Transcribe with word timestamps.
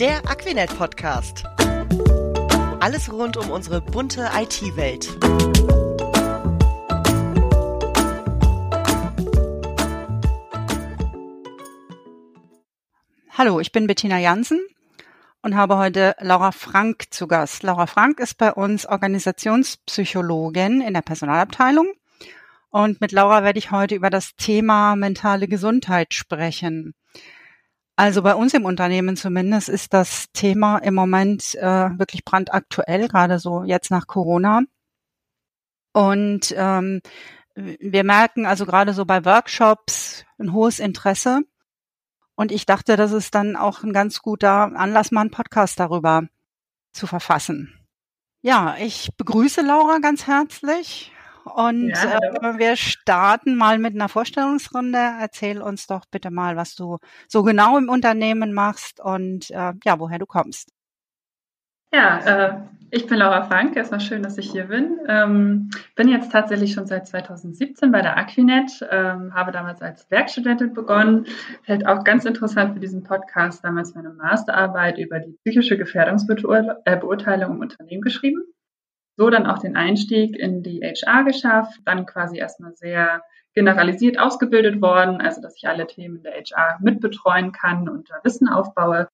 Der 0.00 0.26
Aquinet 0.30 0.74
Podcast. 0.78 1.44
Alles 2.80 3.12
rund 3.12 3.36
um 3.36 3.50
unsere 3.50 3.82
bunte 3.82 4.30
IT-Welt. 4.34 5.10
Hallo, 13.36 13.60
ich 13.60 13.72
bin 13.72 13.86
Bettina 13.86 14.18
Jansen 14.18 14.62
und 15.42 15.54
habe 15.54 15.76
heute 15.76 16.16
Laura 16.20 16.52
Frank 16.52 17.12
zu 17.12 17.26
Gast. 17.26 17.62
Laura 17.62 17.86
Frank 17.86 18.20
ist 18.20 18.38
bei 18.38 18.54
uns 18.54 18.86
Organisationspsychologin 18.86 20.80
in 20.80 20.94
der 20.94 21.02
Personalabteilung. 21.02 21.92
Und 22.70 23.02
mit 23.02 23.12
Laura 23.12 23.44
werde 23.44 23.58
ich 23.58 23.70
heute 23.70 23.96
über 23.96 24.08
das 24.08 24.34
Thema 24.36 24.96
mentale 24.96 25.46
Gesundheit 25.46 26.14
sprechen. 26.14 26.94
Also 28.00 28.22
bei 28.22 28.34
uns 28.34 28.54
im 28.54 28.64
Unternehmen 28.64 29.14
zumindest 29.14 29.68
ist 29.68 29.92
das 29.92 30.32
Thema 30.32 30.78
im 30.78 30.94
Moment 30.94 31.54
äh, 31.56 31.98
wirklich 31.98 32.24
brandaktuell, 32.24 33.08
gerade 33.08 33.38
so 33.38 33.62
jetzt 33.62 33.90
nach 33.90 34.06
Corona. 34.06 34.62
Und 35.92 36.54
ähm, 36.56 37.02
wir 37.54 38.04
merken 38.04 38.46
also 38.46 38.64
gerade 38.64 38.94
so 38.94 39.04
bei 39.04 39.26
Workshops 39.26 40.24
ein 40.38 40.54
hohes 40.54 40.78
Interesse. 40.78 41.42
Und 42.36 42.52
ich 42.52 42.64
dachte, 42.64 42.96
das 42.96 43.12
ist 43.12 43.34
dann 43.34 43.54
auch 43.54 43.82
ein 43.82 43.92
ganz 43.92 44.22
guter 44.22 44.74
Anlass, 44.74 45.10
mal 45.10 45.20
einen 45.20 45.30
Podcast 45.30 45.78
darüber 45.78 46.22
zu 46.92 47.06
verfassen. 47.06 47.86
Ja, 48.40 48.76
ich 48.78 49.10
begrüße 49.18 49.60
Laura 49.60 49.98
ganz 49.98 50.26
herzlich 50.26 51.12
und 51.44 51.90
ja, 51.90 52.18
äh, 52.18 52.58
wir 52.58 52.76
starten 52.76 53.56
mal 53.56 53.78
mit 53.78 53.94
einer 53.94 54.08
Vorstellungsrunde. 54.08 54.98
Erzähl 55.20 55.62
uns 55.62 55.86
doch 55.86 56.04
bitte 56.10 56.30
mal, 56.30 56.56
was 56.56 56.74
du 56.74 56.98
so 57.28 57.42
genau 57.42 57.78
im 57.78 57.88
Unternehmen 57.88 58.52
machst 58.52 59.00
und 59.00 59.50
äh, 59.50 59.72
ja, 59.84 59.98
woher 59.98 60.18
du 60.18 60.26
kommst. 60.26 60.70
Ja, 61.92 62.18
äh, 62.18 62.60
ich 62.92 63.06
bin 63.06 63.18
Laura 63.18 63.42
Frank. 63.42 63.76
Erstmal 63.76 64.00
schön, 64.00 64.22
dass 64.22 64.38
ich 64.38 64.50
hier 64.50 64.64
bin. 64.64 64.98
Ähm, 65.08 65.70
bin 65.96 66.08
jetzt 66.08 66.30
tatsächlich 66.30 66.72
schon 66.72 66.86
seit 66.86 67.08
2017 67.08 67.90
bei 67.90 68.00
der 68.00 68.16
Aquinet, 68.16 68.86
ähm, 68.90 69.34
habe 69.34 69.50
damals 69.50 69.82
als 69.82 70.08
Werkstudentin 70.10 70.72
begonnen. 70.72 71.26
Fällt 71.64 71.86
auch 71.86 72.04
ganz 72.04 72.24
interessant 72.24 72.74
für 72.74 72.80
diesen 72.80 73.02
Podcast 73.02 73.64
damals 73.64 73.94
meine 73.94 74.10
Masterarbeit 74.10 74.98
über 74.98 75.18
die 75.18 75.36
psychische 75.42 75.76
Gefährdungsbeurteilung 75.76 77.52
im 77.52 77.60
Unternehmen 77.60 78.02
geschrieben 78.02 78.44
so 79.20 79.28
dann 79.28 79.46
auch 79.46 79.58
den 79.58 79.76
Einstieg 79.76 80.34
in 80.34 80.62
die 80.62 80.80
HR 80.80 81.24
geschafft, 81.24 81.78
dann 81.84 82.06
quasi 82.06 82.38
erstmal 82.38 82.74
sehr 82.74 83.22
generalisiert 83.52 84.18
ausgebildet 84.18 84.80
worden, 84.80 85.20
also 85.20 85.42
dass 85.42 85.56
ich 85.56 85.68
alle 85.68 85.86
Themen 85.86 86.22
der 86.22 86.32
HR 86.32 86.78
mitbetreuen 86.80 87.52
kann 87.52 87.86
und 87.90 88.08
da 88.08 88.14
Wissen 88.24 88.48
aufbaue. 88.48 89.08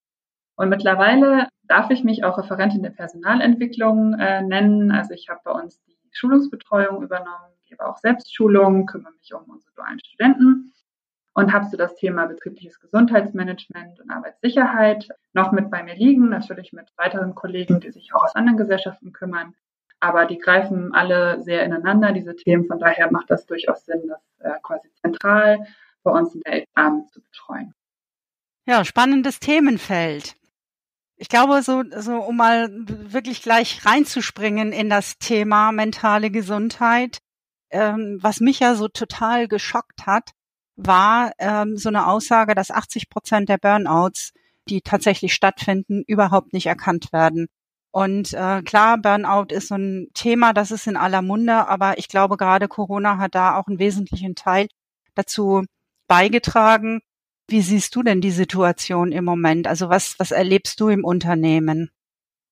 Und 0.55 0.69
mittlerweile 0.69 1.49
darf 1.65 1.91
ich 1.91 2.05
mich 2.05 2.23
auch 2.23 2.39
Referentin 2.39 2.84
der 2.84 2.91
Personalentwicklung 2.91 4.15
äh, 4.15 4.43
nennen. 4.43 4.93
Also 4.93 5.12
ich 5.12 5.29
habe 5.29 5.41
bei 5.43 5.51
uns 5.51 5.83
die 5.83 5.97
Schulungsbetreuung 6.12 7.03
übernommen, 7.03 7.53
gebe 7.65 7.84
auch 7.84 7.97
Selbstschulungen, 7.97 8.87
kümmere 8.87 9.12
mich 9.15 9.34
um 9.34 9.43
unsere 9.51 9.73
dualen 9.75 9.99
Studenten 9.99 10.73
und 11.34 11.53
habe 11.53 11.67
so 11.67 11.77
das 11.77 11.97
Thema 11.97 12.27
betriebliches 12.27 12.79
Gesundheitsmanagement 12.79 13.99
und 13.99 14.11
Arbeitssicherheit 14.11 15.09
noch 15.33 15.51
mit 15.51 15.69
bei 15.69 15.83
mir 15.83 15.97
liegen, 15.97 16.29
natürlich 16.29 16.73
mit 16.73 16.93
weiteren 16.97 17.34
Kollegen, 17.34 17.81
die 17.81 17.91
sich 17.91 18.15
auch 18.15 18.23
aus 18.23 18.37
anderen 18.37 18.57
Gesellschaften 18.57 19.12
kümmern. 19.12 19.57
Aber 20.01 20.27
die 20.27 20.39
greifen 20.39 20.93
alle 20.95 21.43
sehr 21.43 21.65
ineinander, 21.65 22.13
diese 22.13 22.37
Themen. 22.37 22.67
Von 22.67 22.79
daher 22.79 23.11
macht 23.11 23.31
das 23.31 23.47
durchaus 23.47 23.85
Sinn, 23.85 24.09
das 24.09 24.21
äh, 24.41 24.59
quasi 24.63 24.91
zentral 25.01 25.67
bei 26.03 26.11
uns 26.13 26.35
in 26.35 26.43
der 26.43 26.65
HR 26.77 27.07
zu 27.11 27.21
betreuen. 27.23 27.75
Ja, 28.67 28.85
spannendes 28.85 29.41
Themenfeld. 29.41 30.35
Ich 31.17 31.29
glaube, 31.29 31.63
so, 31.63 31.83
so, 31.97 32.17
um 32.17 32.37
mal 32.37 32.69
wirklich 32.71 33.43
gleich 33.43 33.87
reinzuspringen 33.87 34.73
in 34.73 34.91
das 34.91 35.19
Thema 35.19 35.73
mentale 35.73 36.31
Gesundheit, 36.31 37.21
ähm, 37.71 38.19
was 38.21 38.41
mich 38.41 38.61
ja 38.61 38.75
so 38.75 38.89
total 38.89 39.49
geschockt 39.49 40.06
hat, 40.06 40.33
war 40.77 41.33
ähm, 41.39 41.77
so 41.77 41.89
eine 41.89 42.06
Aussage, 42.06 42.55
dass 42.55 42.71
80 42.71 43.09
Prozent 43.09 43.49
der 43.49 43.59
Burnouts, 43.59 44.33
die 44.69 44.83
tatsächlich 44.83 45.33
stattfinden, 45.35 46.03
überhaupt 46.06 46.53
nicht 46.53 46.67
erkannt 46.67 47.12
werden. 47.12 47.49
Und 47.97 48.34
äh, 48.34 48.61
klar, 48.61 48.99
Burnout 48.99 49.55
ist 49.55 49.69
so 49.69 49.75
ein 49.75 50.09
Thema, 50.12 50.53
das 50.53 50.71
ist 50.71 50.87
in 50.87 50.99
aller 50.99 51.23
Munde, 51.23 51.67
aber 51.67 51.97
ich 51.97 52.09
glaube, 52.09 52.37
gerade 52.37 52.69
Corona 52.69 53.17
hat 53.17 53.34
da 53.34 53.57
auch 53.57 53.69
einen 53.69 53.79
wesentlichen 53.79 54.34
Teil 54.34 54.69
dazu 55.15 55.65
beigetragen. 56.06 57.01
Wie 57.49 57.62
siehst 57.62 57.97
du 57.97 58.03
denn 58.03 58.21
die 58.21 58.33
Situation 58.33 59.12
im 59.12 59.25
Moment? 59.25 59.67
Also 59.67 59.89
was, 59.89 60.15
was 60.19 60.31
erlebst 60.31 60.79
du 60.79 60.91
im 60.91 61.06
Unternehmen? 61.06 61.89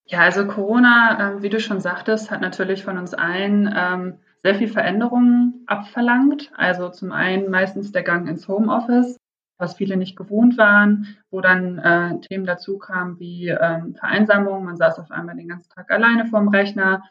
Ja, 0.07 0.21
also 0.21 0.47
Corona, 0.47 1.35
äh, 1.37 1.43
wie 1.43 1.51
du 1.51 1.61
schon 1.61 1.83
sagtest, 1.83 2.31
hat 2.31 2.41
natürlich 2.41 2.83
von 2.83 2.97
uns 2.97 3.13
allen 3.13 3.71
ähm, 3.77 4.15
sehr 4.43 4.55
viel 4.55 4.69
Veränderungen 4.69 5.65
abverlangt. 5.67 6.53
Also 6.57 6.89
zum 6.89 7.13
einen 7.13 7.51
meistens 7.51 7.93
der 7.93 8.03
Gang 8.03 8.31
ins 8.31 8.49
Homeoffice, 8.49 9.19
was 9.59 9.75
viele 9.77 9.97
nicht 9.97 10.17
gewohnt 10.17 10.59
waren, 10.59 11.17
wo 11.31 11.41
dann 11.41 11.79
äh, 11.79 12.21
Themen 12.21 12.45
dazu 12.45 12.79
kamen 12.79 13.19
wie 13.19 13.49
ähm, 13.49 13.95
Vereinsamung. 13.95 14.65
Man 14.65 14.77
saß 14.77 14.99
auf 14.99 15.11
einmal 15.11 15.37
den 15.37 15.49
ganzen 15.49 15.71
Tag 15.71 15.91
alleine 15.91 16.27
vorm 16.27 16.49
Rechner. 16.49 17.03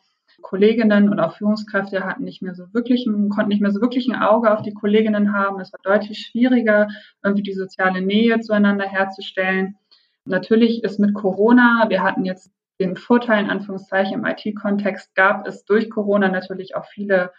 Kolleginnen 0.42 1.10
und 1.10 1.20
auch 1.20 1.38
Führungskräfte 1.38 2.06
hatten 2.06 2.24
nicht 2.24 2.42
mehr 2.42 2.56
so 2.56 2.74
wirklich, 2.74 3.06
konnten 3.06 3.50
nicht 3.50 3.62
mehr 3.62 3.72
so 3.72 3.82
wirklich 3.82 4.08
ein 4.08 4.20
Auge 4.20 4.52
auf 4.52 4.62
die 4.62 4.74
Kolleginnen 4.74 5.34
haben. 5.34 5.60
Es 5.60 5.72
war 5.72 5.80
deutlich 5.84 6.20
schwieriger, 6.20 6.88
irgendwie 7.24 7.44
die 7.44 7.54
soziale 7.54 8.02
Nähe 8.02 8.40
zueinander 8.40 8.86
herzustellen. 8.86 9.78
Natürlich 10.26 10.84
ist 10.84 11.00
mit 11.00 11.14
Corona, 11.14 11.86
wir 11.90 12.02
hatten 12.02 12.26
jetzt 12.26 12.52
den 12.80 12.96
Vorteil 12.98 13.44
in 13.44 13.50
Anführungszeichen 13.50 14.14
im 14.14 14.26
IT-Kontext, 14.26 15.14
gab 15.16 15.48
es 15.48 15.66
durch 15.66 15.90
Corona 15.90 16.30
natürlich 16.30 16.76
auch 16.76 16.86
viele 16.86 17.32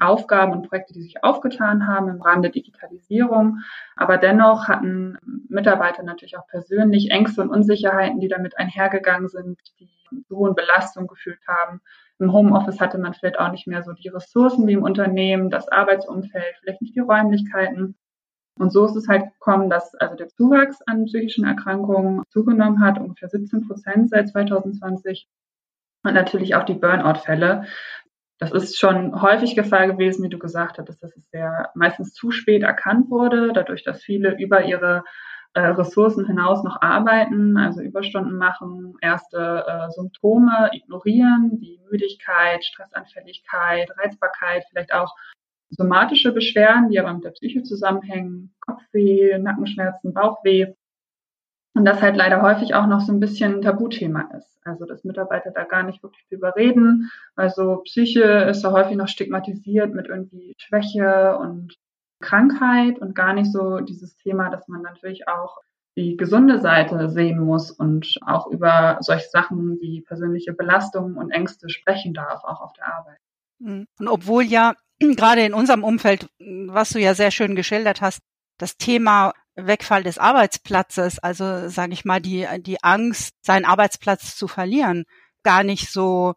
Aufgaben 0.00 0.52
und 0.52 0.68
Projekte, 0.68 0.94
die 0.94 1.02
sich 1.02 1.22
aufgetan 1.22 1.86
haben 1.86 2.08
im 2.08 2.22
Rahmen 2.22 2.42
der 2.42 2.50
Digitalisierung. 2.50 3.58
Aber 3.96 4.16
dennoch 4.16 4.68
hatten 4.68 5.18
Mitarbeiter 5.48 6.02
natürlich 6.02 6.38
auch 6.38 6.46
persönlich 6.46 7.10
Ängste 7.10 7.42
und 7.42 7.50
Unsicherheiten, 7.50 8.20
die 8.20 8.28
damit 8.28 8.58
einhergegangen 8.58 9.28
sind, 9.28 9.58
die 9.78 9.88
zu 10.26 10.36
hohen 10.36 10.54
Belastungen 10.54 11.08
gefühlt 11.08 11.40
haben. 11.46 11.80
Im 12.18 12.32
Homeoffice 12.32 12.80
hatte 12.80 12.98
man 12.98 13.14
vielleicht 13.14 13.38
auch 13.38 13.50
nicht 13.50 13.66
mehr 13.66 13.82
so 13.82 13.92
die 13.92 14.08
Ressourcen 14.08 14.66
wie 14.66 14.72
im 14.72 14.82
Unternehmen, 14.82 15.50
das 15.50 15.68
Arbeitsumfeld, 15.68 16.56
vielleicht 16.60 16.82
nicht 16.82 16.94
die 16.94 17.00
Räumlichkeiten. 17.00 17.96
Und 18.58 18.72
so 18.72 18.84
ist 18.84 18.96
es 18.96 19.08
halt 19.08 19.32
gekommen, 19.32 19.70
dass 19.70 19.94
also 19.94 20.16
der 20.16 20.28
Zuwachs 20.28 20.82
an 20.82 21.06
psychischen 21.06 21.46
Erkrankungen 21.46 22.22
zugenommen 22.28 22.84
hat, 22.84 22.98
ungefähr 22.98 23.28
17 23.28 23.66
Prozent 23.66 24.10
seit 24.10 24.28
2020 24.28 25.28
und 26.02 26.14
natürlich 26.14 26.54
auch 26.54 26.64
die 26.64 26.74
Burnout-Fälle. 26.74 27.64
Das 28.40 28.52
ist 28.52 28.78
schon 28.78 29.20
häufig 29.20 29.54
Gefahr 29.54 29.86
gewesen, 29.86 30.24
wie 30.24 30.30
du 30.30 30.38
gesagt 30.38 30.78
hattest, 30.78 31.02
dass 31.02 31.14
es 31.14 31.28
sehr 31.30 31.70
meistens 31.74 32.14
zu 32.14 32.30
spät 32.30 32.62
erkannt 32.62 33.10
wurde, 33.10 33.52
dadurch, 33.52 33.84
dass 33.84 34.02
viele 34.02 34.38
über 34.40 34.64
ihre 34.64 35.04
äh, 35.52 35.60
Ressourcen 35.60 36.26
hinaus 36.26 36.64
noch 36.64 36.80
arbeiten, 36.80 37.58
also 37.58 37.82
Überstunden 37.82 38.38
machen, 38.38 38.94
erste 39.02 39.64
äh, 39.66 39.90
Symptome 39.90 40.70
ignorieren, 40.72 41.58
wie 41.60 41.80
Müdigkeit, 41.90 42.64
Stressanfälligkeit, 42.64 43.90
Reizbarkeit, 43.98 44.64
vielleicht 44.70 44.94
auch 44.94 45.14
somatische 45.70 46.32
Beschwerden, 46.32 46.88
die 46.88 46.98
aber 46.98 47.12
mit 47.12 47.24
der 47.24 47.30
Psyche 47.30 47.62
zusammenhängen, 47.62 48.54
Kopfweh, 48.60 49.38
Nackenschmerzen, 49.38 50.14
Bauchweh. 50.14 50.74
Und 51.80 51.86
das 51.86 52.02
halt 52.02 52.14
leider 52.14 52.42
häufig 52.42 52.74
auch 52.74 52.86
noch 52.86 53.00
so 53.00 53.10
ein 53.10 53.20
bisschen 53.20 53.62
Tabuthema 53.62 54.28
ist. 54.36 54.58
Also, 54.64 54.84
dass 54.84 55.02
Mitarbeiter 55.02 55.50
da 55.50 55.64
gar 55.64 55.82
nicht 55.82 56.02
wirklich 56.02 56.22
drüber 56.28 56.54
reden. 56.54 57.10
Also, 57.36 57.78
Psyche 57.84 58.22
ist 58.50 58.62
ja 58.62 58.70
häufig 58.70 58.98
noch 58.98 59.08
stigmatisiert 59.08 59.94
mit 59.94 60.06
irgendwie 60.06 60.54
Schwäche 60.58 61.38
und 61.38 61.78
Krankheit 62.20 62.98
und 62.98 63.14
gar 63.14 63.32
nicht 63.32 63.50
so 63.50 63.80
dieses 63.80 64.14
Thema, 64.18 64.50
dass 64.50 64.68
man 64.68 64.82
natürlich 64.82 65.26
auch 65.26 65.56
die 65.96 66.18
gesunde 66.18 66.60
Seite 66.60 67.08
sehen 67.08 67.42
muss 67.42 67.70
und 67.70 68.18
auch 68.26 68.48
über 68.48 68.98
solche 69.00 69.30
Sachen 69.30 69.80
wie 69.80 70.02
persönliche 70.02 70.52
Belastungen 70.52 71.16
und 71.16 71.30
Ängste 71.30 71.70
sprechen 71.70 72.12
darf, 72.12 72.44
auch 72.44 72.60
auf 72.60 72.74
der 72.74 72.94
Arbeit. 72.94 73.20
Mhm. 73.58 73.86
Und 73.98 74.08
obwohl 74.08 74.42
ja 74.42 74.74
gerade 75.16 75.46
in 75.46 75.54
unserem 75.54 75.82
Umfeld, 75.82 76.28
was 76.38 76.90
du 76.90 77.00
ja 77.00 77.14
sehr 77.14 77.30
schön 77.30 77.56
geschildert 77.56 78.02
hast, 78.02 78.20
das 78.58 78.76
Thema 78.76 79.32
Wegfall 79.66 80.02
des 80.02 80.18
Arbeitsplatzes, 80.18 81.18
also 81.18 81.68
sage 81.68 81.92
ich 81.92 82.04
mal, 82.04 82.20
die, 82.20 82.46
die 82.60 82.82
Angst, 82.82 83.34
seinen 83.42 83.64
Arbeitsplatz 83.64 84.36
zu 84.36 84.48
verlieren, 84.48 85.04
gar 85.42 85.62
nicht 85.64 85.90
so 85.90 86.34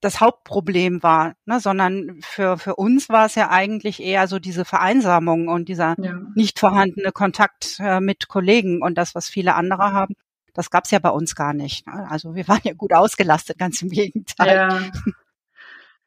das 0.00 0.20
Hauptproblem 0.20 1.02
war, 1.02 1.34
ne, 1.44 1.60
sondern 1.60 2.20
für, 2.22 2.56
für 2.56 2.76
uns 2.76 3.10
war 3.10 3.26
es 3.26 3.34
ja 3.34 3.50
eigentlich 3.50 4.00
eher 4.00 4.28
so 4.28 4.38
diese 4.38 4.64
Vereinsamung 4.64 5.48
und 5.48 5.68
dieser 5.68 5.94
ja. 5.98 6.14
nicht 6.34 6.58
vorhandene 6.58 7.12
Kontakt 7.12 7.76
äh, 7.80 8.00
mit 8.00 8.28
Kollegen 8.28 8.82
und 8.82 8.96
das, 8.96 9.14
was 9.14 9.28
viele 9.28 9.54
andere 9.54 9.92
haben, 9.92 10.14
das 10.54 10.70
gab 10.70 10.84
es 10.84 10.90
ja 10.90 10.98
bei 10.98 11.10
uns 11.10 11.34
gar 11.34 11.52
nicht. 11.52 11.86
Ne? 11.86 12.06
Also 12.10 12.34
wir 12.34 12.48
waren 12.48 12.60
ja 12.64 12.72
gut 12.72 12.94
ausgelastet, 12.94 13.58
ganz 13.58 13.82
im 13.82 13.90
Gegenteil. 13.90 14.56
Ja. 14.56 14.80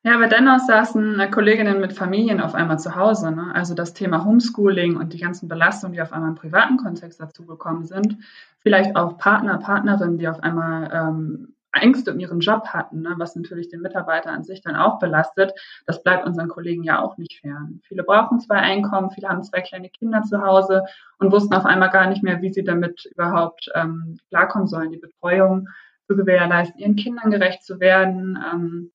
Ja, 0.05 0.15
aber 0.15 0.27
dennoch 0.27 0.59
saßen 0.59 1.31
Kolleginnen 1.31 1.79
mit 1.79 1.93
Familien 1.93 2.41
auf 2.41 2.55
einmal 2.55 2.77
zu 2.77 2.95
Hause. 2.95 3.31
Ne? 3.31 3.51
Also 3.55 3.73
das 3.73 3.93
Thema 3.93 4.25
Homeschooling 4.25 4.97
und 4.97 5.13
die 5.13 5.17
ganzen 5.19 5.47
Belastungen, 5.47 5.93
die 5.93 6.01
auf 6.01 6.11
einmal 6.11 6.29
im 6.29 6.35
privaten 6.35 6.75
Kontext 6.75 7.21
dazugekommen 7.21 7.85
sind. 7.85 8.17
Vielleicht 8.59 8.97
auch 8.97 9.17
Partner, 9.17 9.57
Partnerinnen, 9.59 10.17
die 10.17 10.27
auf 10.27 10.43
einmal 10.43 10.91
ähm, 10.93 11.55
Ängste 11.71 12.11
um 12.11 12.19
ihren 12.19 12.41
Job 12.41 12.67
hatten, 12.67 13.01
ne? 13.01 13.15
was 13.17 13.37
natürlich 13.37 13.69
den 13.69 13.81
Mitarbeiter 13.81 14.31
an 14.31 14.43
sich 14.43 14.61
dann 14.61 14.75
auch 14.75 14.99
belastet. 14.99 15.53
Das 15.85 16.03
bleibt 16.03 16.25
unseren 16.25 16.49
Kollegen 16.49 16.83
ja 16.83 17.01
auch 17.01 17.17
nicht 17.17 17.39
fern. 17.39 17.79
Viele 17.83 18.03
brauchen 18.03 18.41
zwei 18.41 18.57
Einkommen, 18.57 19.09
viele 19.11 19.29
haben 19.29 19.43
zwei 19.43 19.61
kleine 19.61 19.89
Kinder 19.89 20.21
zu 20.23 20.41
Hause 20.41 20.83
und 21.17 21.31
wussten 21.31 21.53
auf 21.53 21.65
einmal 21.65 21.89
gar 21.89 22.07
nicht 22.07 22.23
mehr, 22.23 22.41
wie 22.41 22.51
sie 22.51 22.65
damit 22.65 23.05
überhaupt 23.05 23.71
ähm, 23.73 24.19
klarkommen 24.27 24.67
sollen, 24.67 24.91
die 24.91 24.97
Betreuung 24.97 25.69
zu 26.07 26.17
gewährleisten, 26.17 26.77
ihren 26.79 26.97
Kindern 26.97 27.31
gerecht 27.31 27.63
zu 27.63 27.79
werden. 27.79 28.37
Ähm, 28.53 28.91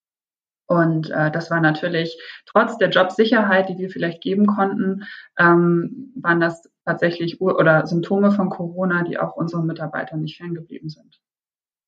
und 0.68 1.10
äh, 1.10 1.30
das 1.30 1.50
war 1.50 1.60
natürlich 1.60 2.20
trotz 2.44 2.76
der 2.76 2.90
Jobsicherheit, 2.90 3.70
die 3.70 3.78
wir 3.78 3.88
vielleicht 3.88 4.20
geben 4.20 4.46
konnten, 4.46 5.04
ähm, 5.38 6.12
waren 6.14 6.40
das 6.40 6.68
tatsächlich 6.84 7.40
Ur 7.40 7.58
oder 7.58 7.86
Symptome 7.86 8.32
von 8.32 8.50
Corona, 8.50 9.02
die 9.02 9.18
auch 9.18 9.34
unseren 9.34 9.66
Mitarbeitern 9.66 10.20
nicht 10.20 10.36
ferngeblieben 10.36 10.90
sind. 10.90 11.20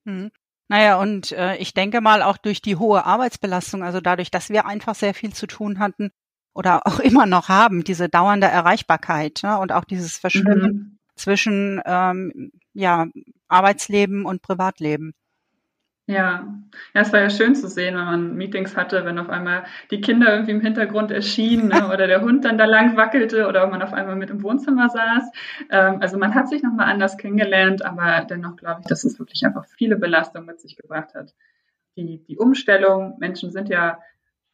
Hm. 0.06 0.30
Naja, 0.68 0.98
und 0.98 1.32
äh, 1.32 1.56
ich 1.56 1.74
denke 1.74 2.00
mal 2.00 2.22
auch 2.22 2.38
durch 2.38 2.62
die 2.62 2.76
hohe 2.76 3.04
Arbeitsbelastung, 3.04 3.82
also 3.82 4.00
dadurch, 4.00 4.30
dass 4.30 4.48
wir 4.48 4.64
einfach 4.64 4.94
sehr 4.94 5.12
viel 5.12 5.34
zu 5.34 5.46
tun 5.46 5.78
hatten 5.78 6.10
oder 6.54 6.86
auch 6.86 7.00
immer 7.00 7.26
noch 7.26 7.50
haben, 7.50 7.84
diese 7.84 8.08
dauernde 8.08 8.46
Erreichbarkeit 8.46 9.40
ne, 9.42 9.58
und 9.58 9.72
auch 9.72 9.84
dieses 9.84 10.16
Verschwimmen 10.16 10.72
mhm. 10.72 10.98
zwischen 11.16 11.82
ähm, 11.84 12.50
ja, 12.72 13.08
Arbeitsleben 13.48 14.24
und 14.24 14.40
Privatleben. 14.40 15.12
Ja. 16.10 16.44
ja, 16.92 17.00
es 17.02 17.12
war 17.12 17.20
ja 17.20 17.30
schön 17.30 17.54
zu 17.54 17.68
sehen, 17.68 17.94
wenn 17.96 18.04
man 18.04 18.34
Meetings 18.34 18.76
hatte, 18.76 19.04
wenn 19.04 19.20
auf 19.20 19.30
einmal 19.30 19.62
die 19.92 20.00
Kinder 20.00 20.32
irgendwie 20.32 20.50
im 20.50 20.60
Hintergrund 20.60 21.12
erschienen 21.12 21.68
ne, 21.68 21.86
oder 21.94 22.08
der 22.08 22.20
Hund 22.22 22.44
dann 22.44 22.58
da 22.58 22.64
lang 22.64 22.96
wackelte 22.96 23.46
oder 23.46 23.68
man 23.68 23.80
auf 23.80 23.92
einmal 23.92 24.16
mit 24.16 24.28
im 24.28 24.42
Wohnzimmer 24.42 24.88
saß. 24.88 25.30
Ähm, 25.70 25.98
also 26.00 26.18
man 26.18 26.34
hat 26.34 26.48
sich 26.48 26.64
nochmal 26.64 26.90
anders 26.90 27.16
kennengelernt, 27.16 27.84
aber 27.84 28.26
dennoch 28.28 28.56
glaube 28.56 28.80
ich, 28.80 28.88
dass 28.88 29.04
es 29.04 29.20
wirklich 29.20 29.44
einfach 29.44 29.64
viele 29.66 29.96
Belastungen 29.96 30.46
mit 30.46 30.60
sich 30.60 30.76
gebracht 30.76 31.14
hat. 31.14 31.32
Die, 31.96 32.24
die 32.26 32.38
Umstellung, 32.38 33.16
Menschen 33.20 33.52
sind 33.52 33.68
ja, 33.68 34.00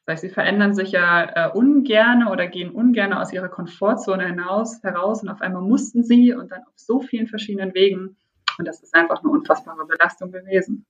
das 0.04 0.14
heißt, 0.14 0.22
sie 0.24 0.30
verändern 0.30 0.74
sich 0.74 0.92
ja 0.92 1.46
äh, 1.46 1.50
ungerne 1.52 2.30
oder 2.30 2.48
gehen 2.48 2.70
ungerne 2.70 3.18
aus 3.18 3.32
ihrer 3.32 3.48
Komfortzone 3.48 4.26
hinaus, 4.26 4.82
heraus 4.82 5.22
und 5.22 5.30
auf 5.30 5.40
einmal 5.40 5.62
mussten 5.62 6.04
sie 6.04 6.34
und 6.34 6.52
dann 6.52 6.64
auf 6.64 6.74
so 6.76 7.00
vielen 7.00 7.28
verschiedenen 7.28 7.72
Wegen. 7.72 8.18
Und 8.58 8.68
das 8.68 8.82
ist 8.82 8.94
einfach 8.94 9.22
eine 9.22 9.32
unfassbare 9.32 9.86
Belastung 9.86 10.32
gewesen. 10.32 10.84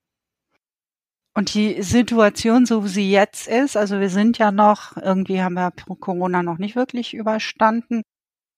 Und 1.37 1.53
die 1.53 1.83
Situation, 1.83 2.65
so 2.65 2.83
wie 2.85 2.89
sie 2.89 3.11
jetzt 3.11 3.47
ist, 3.47 3.77
also 3.77 4.01
wir 4.01 4.09
sind 4.09 4.39
ja 4.39 4.51
noch, 4.51 4.97
irgendwie 4.97 5.43
haben 5.43 5.53
wir 5.53 5.71
Corona 6.01 6.43
noch 6.43 6.57
nicht 6.57 6.77
wirklich 6.77 7.13
überstanden, 7.13 8.05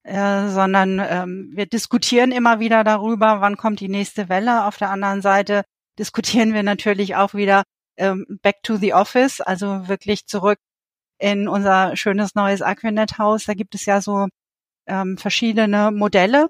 äh, 0.04 0.48
sondern 0.48 1.00
ähm, 1.00 1.50
wir 1.54 1.66
diskutieren 1.66 2.30
immer 2.30 2.60
wieder 2.60 2.84
darüber, 2.84 3.40
wann 3.40 3.56
kommt 3.56 3.80
die 3.80 3.88
nächste 3.88 4.28
Welle. 4.28 4.64
Auf 4.64 4.76
der 4.78 4.90
anderen 4.90 5.22
Seite 5.22 5.64
diskutieren 5.98 6.54
wir 6.54 6.62
natürlich 6.62 7.16
auch 7.16 7.34
wieder 7.34 7.64
ähm, 7.96 8.24
back 8.42 8.62
to 8.62 8.76
the 8.76 8.94
office, 8.94 9.40
also 9.40 9.88
wirklich 9.88 10.26
zurück 10.26 10.60
in 11.18 11.48
unser 11.48 11.96
schönes 11.96 12.36
neues 12.36 12.62
Aquinet-Haus. 12.62 13.46
Da 13.46 13.54
gibt 13.54 13.74
es 13.74 13.86
ja 13.86 14.00
so 14.00 14.28
ähm, 14.86 15.18
verschiedene 15.18 15.90
Modelle, 15.90 16.46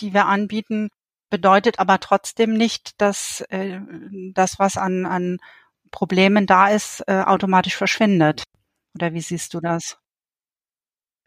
die 0.00 0.12
wir 0.12 0.26
anbieten 0.26 0.90
bedeutet 1.30 1.78
aber 1.78 1.98
trotzdem 2.00 2.54
nicht, 2.54 3.00
dass 3.00 3.42
äh, 3.48 3.80
das, 4.32 4.58
was 4.58 4.76
an, 4.76 5.06
an 5.06 5.38
Problemen 5.90 6.46
da 6.46 6.68
ist, 6.68 7.02
äh, 7.06 7.22
automatisch 7.22 7.76
verschwindet. 7.76 8.44
Oder 8.94 9.12
wie 9.12 9.20
siehst 9.20 9.54
du 9.54 9.60
das? 9.60 9.98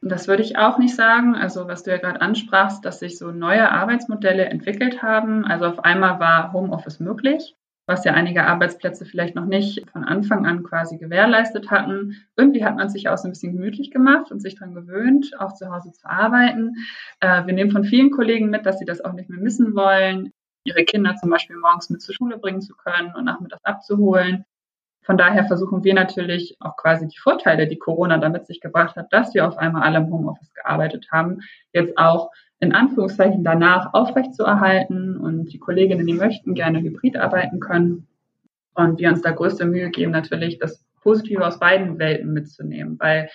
Das 0.02 0.28
würde 0.28 0.44
ich 0.44 0.58
auch 0.58 0.78
nicht 0.78 0.96
sagen. 0.96 1.36
Also 1.36 1.68
was 1.68 1.84
du 1.84 1.92
ja 1.92 1.98
gerade 1.98 2.22
ansprachst, 2.22 2.86
dass 2.86 3.00
sich 3.00 3.18
so 3.18 3.32
neue 3.32 3.70
Arbeitsmodelle 3.70 4.46
entwickelt 4.46 5.02
haben. 5.02 5.44
Also 5.44 5.66
auf 5.66 5.80
einmal 5.84 6.20
war 6.20 6.54
Homeoffice 6.54 7.00
möglich 7.00 7.57
was 7.88 8.04
ja 8.04 8.14
einige 8.14 8.44
Arbeitsplätze 8.46 9.06
vielleicht 9.06 9.34
noch 9.34 9.46
nicht 9.46 9.90
von 9.90 10.04
Anfang 10.04 10.46
an 10.46 10.62
quasi 10.64 10.98
gewährleistet 10.98 11.72
hatten. 11.72 12.18
Irgendwie 12.36 12.64
hat 12.64 12.76
man 12.76 12.90
sich 12.90 13.08
auch 13.08 13.18
so 13.18 13.28
ein 13.28 13.32
bisschen 13.32 13.54
gemütlich 13.54 13.92
gemacht 13.92 14.30
und 14.30 14.42
sich 14.42 14.56
daran 14.56 14.76
gewöhnt, 14.76 15.32
auch 15.40 15.54
zu 15.54 15.72
Hause 15.72 15.94
zu 15.94 16.06
arbeiten. 16.08 16.76
Äh, 17.22 17.46
wir 17.46 17.54
nehmen 17.54 17.72
von 17.72 17.86
vielen 17.86 18.12
Kollegen 18.12 18.50
mit, 18.50 18.66
dass 18.66 18.78
sie 18.78 18.86
das 18.86 19.02
auch 19.02 19.14
nicht 19.14 19.30
mehr 19.30 19.40
missen 19.40 19.74
wollen, 19.74 20.34
ihre 20.66 20.84
Kinder 20.84 21.16
zum 21.16 21.30
Beispiel 21.30 21.56
morgens 21.56 21.90
mit 21.90 22.02
zur 22.02 22.14
Schule 22.14 22.38
bringen 22.38 22.62
zu 22.62 22.76
können 22.76 23.16
und 23.16 23.24
nachmittags 23.24 23.64
abzuholen. 23.64 24.44
Von 25.08 25.18
daher 25.18 25.46
versuchen 25.46 25.86
wir 25.86 25.94
natürlich 25.94 26.58
auch 26.60 26.76
quasi 26.76 27.08
die 27.08 27.18
Vorteile, 27.18 27.66
die 27.66 27.80
Corona 27.80 28.18
damit 28.18 28.46
sich 28.46 28.60
gebracht 28.60 28.98
hat, 28.98 29.08
dass 29.14 29.34
wir 29.34 29.48
auf 29.48 29.58
einmal 29.58 29.84
alle 29.84 30.00
im 30.00 30.12
Homeoffice 30.12 30.54
gearbeitet 30.54 31.08
haben, 31.14 31.40
jetzt 31.72 31.98
auch 31.98 32.30
in 32.60 32.76
Anführungszeichen 32.76 33.42
danach 33.42 33.94
aufrechtzuerhalten. 33.94 35.16
Und 35.16 35.54
die 35.54 35.60
Kolleginnen, 35.60 36.06
die 36.06 36.14
möchten, 36.14 36.56
gerne 36.56 36.82
hybrid 36.82 37.16
arbeiten 37.16 37.62
können. 37.62 38.06
Und 38.74 39.00
wir 39.00 39.08
uns 39.08 39.22
da 39.22 39.32
größte 39.32 39.66
Mühe 39.66 39.92
geben, 39.92 40.12
natürlich 40.12 40.60
das 40.60 40.84
Positive 41.02 41.48
aus 41.48 41.58
beiden 41.58 41.98
Welten 42.00 42.34
mitzunehmen, 42.34 43.00
weil 43.00 43.30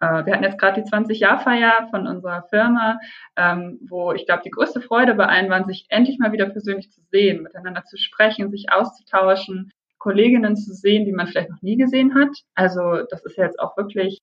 äh, 0.00 0.24
wir 0.24 0.32
hatten 0.32 0.44
jetzt 0.44 0.58
gerade 0.58 0.82
die 0.82 0.88
20-Jahr-Feier 0.88 1.88
von 1.90 2.06
unserer 2.06 2.44
Firma, 2.48 2.98
ähm, 3.36 3.78
wo 3.86 4.12
ich 4.12 4.24
glaube, 4.24 4.42
die 4.46 4.50
größte 4.50 4.80
Freude 4.80 5.14
bei 5.14 5.26
allen 5.26 5.50
war, 5.50 5.62
sich 5.66 5.84
endlich 5.90 6.18
mal 6.18 6.32
wieder 6.32 6.48
persönlich 6.48 6.90
zu 6.90 7.02
sehen, 7.10 7.42
miteinander 7.42 7.84
zu 7.84 7.98
sprechen, 7.98 8.50
sich 8.50 8.72
auszutauschen, 8.72 9.72
Kolleginnen 10.08 10.56
zu 10.56 10.72
sehen, 10.72 11.04
die 11.04 11.12
man 11.12 11.26
vielleicht 11.26 11.50
noch 11.50 11.60
nie 11.60 11.76
gesehen 11.76 12.14
hat. 12.14 12.30
Also 12.54 13.02
das 13.10 13.22
ist 13.26 13.36
jetzt 13.36 13.60
auch 13.60 13.76
wirklich 13.76 14.20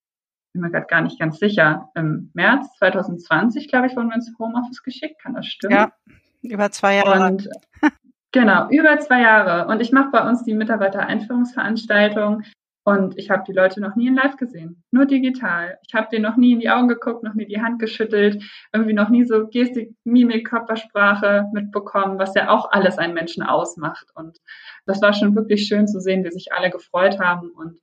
bin 0.56 0.62
mir 0.62 0.72
gerade 0.72 0.88
gar 0.88 1.02
nicht 1.02 1.20
ganz 1.20 1.38
sicher, 1.38 1.90
im 1.96 2.32
März 2.34 2.66
2020, 2.78 3.68
glaube 3.68 3.88
ich, 3.88 3.96
wurden 3.96 4.08
wir 4.08 4.16
ins 4.16 4.34
Homeoffice 4.40 4.82
geschickt. 4.84 5.22
Kann 5.22 5.34
das 5.34 5.46
stimmen? 5.48 5.76
Ja, 5.76 5.92
über 6.42 6.72
zwei 6.72 6.96
Jahre. 6.96 7.28
Und, 7.28 7.50
genau, 8.32 8.70
über 8.70 8.98
zwei 9.00 9.22
Jahre. 9.22 9.68
Und 9.68 9.82
ich 9.82 9.92
mache 9.92 10.12
bei 10.12 10.28
uns 10.28 10.44
die 10.46 10.54
Mitarbeitereinführungsveranstaltung. 10.54 12.44
Und 12.88 13.18
ich 13.18 13.32
habe 13.32 13.44
die 13.48 13.52
Leute 13.52 13.82
noch 13.82 13.96
nie 13.96 14.08
in 14.08 14.16
Live 14.16 14.38
gesehen, 14.38 14.84
nur 14.92 15.08
digital. 15.08 15.80
Ich 15.88 15.96
habe 15.96 16.08
denen 16.12 16.22
noch 16.22 16.38
nie 16.38 16.54
in 16.54 16.60
die 16.60 16.70
Augen 16.70 16.88
geguckt, 16.88 17.24
noch 17.24 17.34
nie 17.34 17.48
die 17.48 17.60
Hand 17.60 17.80
geschüttelt, 17.80 18.44
irgendwie 18.72 18.94
noch 18.94 19.10
nie 19.10 19.26
so 19.26 19.48
Gestik, 19.48 19.96
Mimik, 20.04 20.48
Körpersprache 20.48 21.50
mitbekommen, 21.52 22.20
was 22.20 22.36
ja 22.36 22.50
auch 22.50 22.72
alles 22.72 23.00
einen 23.00 23.16
Menschen 23.16 23.42
ausmacht. 23.42 24.12
Und 24.14 24.38
das 24.86 25.02
war 25.02 25.14
schon 25.14 25.36
wirklich 25.36 25.66
schön 25.68 25.88
zu 25.88 26.00
sehen, 26.00 26.24
wie 26.24 26.30
sich 26.30 26.54
alle 26.54 26.70
gefreut 26.70 27.20
haben 27.20 27.50
und 27.50 27.80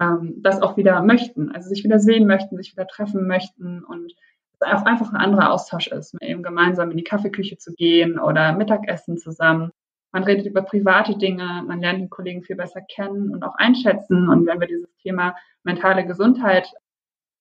ähm, 0.00 0.36
das 0.38 0.62
auch 0.62 0.76
wieder 0.76 1.02
möchten, 1.02 1.50
also 1.50 1.68
sich 1.68 1.82
wieder 1.82 1.98
sehen 1.98 2.28
möchten, 2.28 2.56
sich 2.56 2.72
wieder 2.72 2.86
treffen 2.86 3.26
möchten 3.26 3.82
und 3.82 4.14
auch 4.60 4.84
einfach 4.84 5.12
ein 5.12 5.16
anderer 5.16 5.52
Austausch 5.52 5.88
ist, 5.88 6.14
eben 6.22 6.44
gemeinsam 6.44 6.92
in 6.92 6.96
die 6.96 7.04
Kaffeeküche 7.04 7.58
zu 7.58 7.74
gehen 7.74 8.20
oder 8.20 8.52
Mittagessen 8.52 9.18
zusammen. 9.18 9.72
Man 10.14 10.22
redet 10.22 10.46
über 10.46 10.62
private 10.62 11.18
Dinge, 11.18 11.64
man 11.66 11.80
lernt 11.80 11.98
den 11.98 12.08
Kollegen 12.08 12.44
viel 12.44 12.54
besser 12.54 12.80
kennen 12.80 13.30
und 13.30 13.42
auch 13.42 13.56
einschätzen. 13.56 14.28
Und 14.28 14.46
wenn 14.46 14.60
wir 14.60 14.68
dieses 14.68 14.94
Thema 15.02 15.34
mentale 15.64 16.06
Gesundheit 16.06 16.72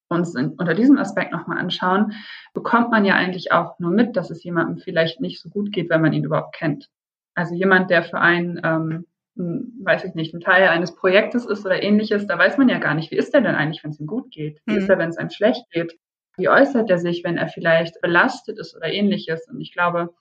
uns 0.09 0.33
in, 0.33 0.53
unter 0.53 0.73
diesem 0.73 0.97
Aspekt 0.97 1.31
nochmal 1.31 1.59
anschauen, 1.59 2.13
bekommt 2.55 2.89
man 2.89 3.05
ja 3.05 3.13
eigentlich 3.13 3.51
auch 3.51 3.77
nur 3.77 3.91
mit, 3.91 4.17
dass 4.17 4.31
es 4.31 4.43
jemandem 4.43 4.79
vielleicht 4.79 5.21
nicht 5.21 5.39
so 5.39 5.49
gut 5.49 5.71
geht, 5.71 5.91
wenn 5.91 6.01
man 6.01 6.13
ihn 6.13 6.23
überhaupt 6.23 6.55
kennt. 6.55 6.89
Also 7.35 7.53
jemand, 7.53 7.91
der 7.91 8.01
für 8.01 8.19
einen 8.19 8.59
ähm, 8.63 9.05
weiß 9.35 10.05
ich 10.05 10.15
nicht, 10.15 10.33
ein 10.33 10.41
Teil 10.41 10.67
eines 10.67 10.95
Projektes 10.95 11.45
ist 11.45 11.63
oder 11.65 11.81
ähnliches, 11.81 12.25
da 12.25 12.39
weiß 12.39 12.57
man 12.57 12.69
ja 12.69 12.79
gar 12.79 12.95
nicht, 12.95 13.11
wie 13.11 13.17
ist 13.17 13.35
er 13.35 13.41
denn 13.41 13.53
eigentlich, 13.53 13.83
wenn 13.83 13.91
es 13.91 13.99
ihm 13.99 14.07
gut 14.07 14.31
geht? 14.31 14.59
Wie 14.65 14.73
mhm. 14.73 14.79
ist 14.79 14.89
er, 14.89 14.97
wenn 14.97 15.09
es 15.09 15.17
einem 15.17 15.29
schlecht 15.29 15.69
geht? 15.69 15.95
Wie 16.37 16.49
äußert 16.49 16.89
er 16.89 16.97
sich, 16.97 17.23
wenn 17.23 17.37
er 17.37 17.49
vielleicht 17.49 18.01
belastet 18.01 18.57
ist 18.57 18.75
oder 18.75 18.87
ähnliches? 18.87 19.47
Und 19.47 19.61
ich 19.61 19.73
glaube, 19.73 20.13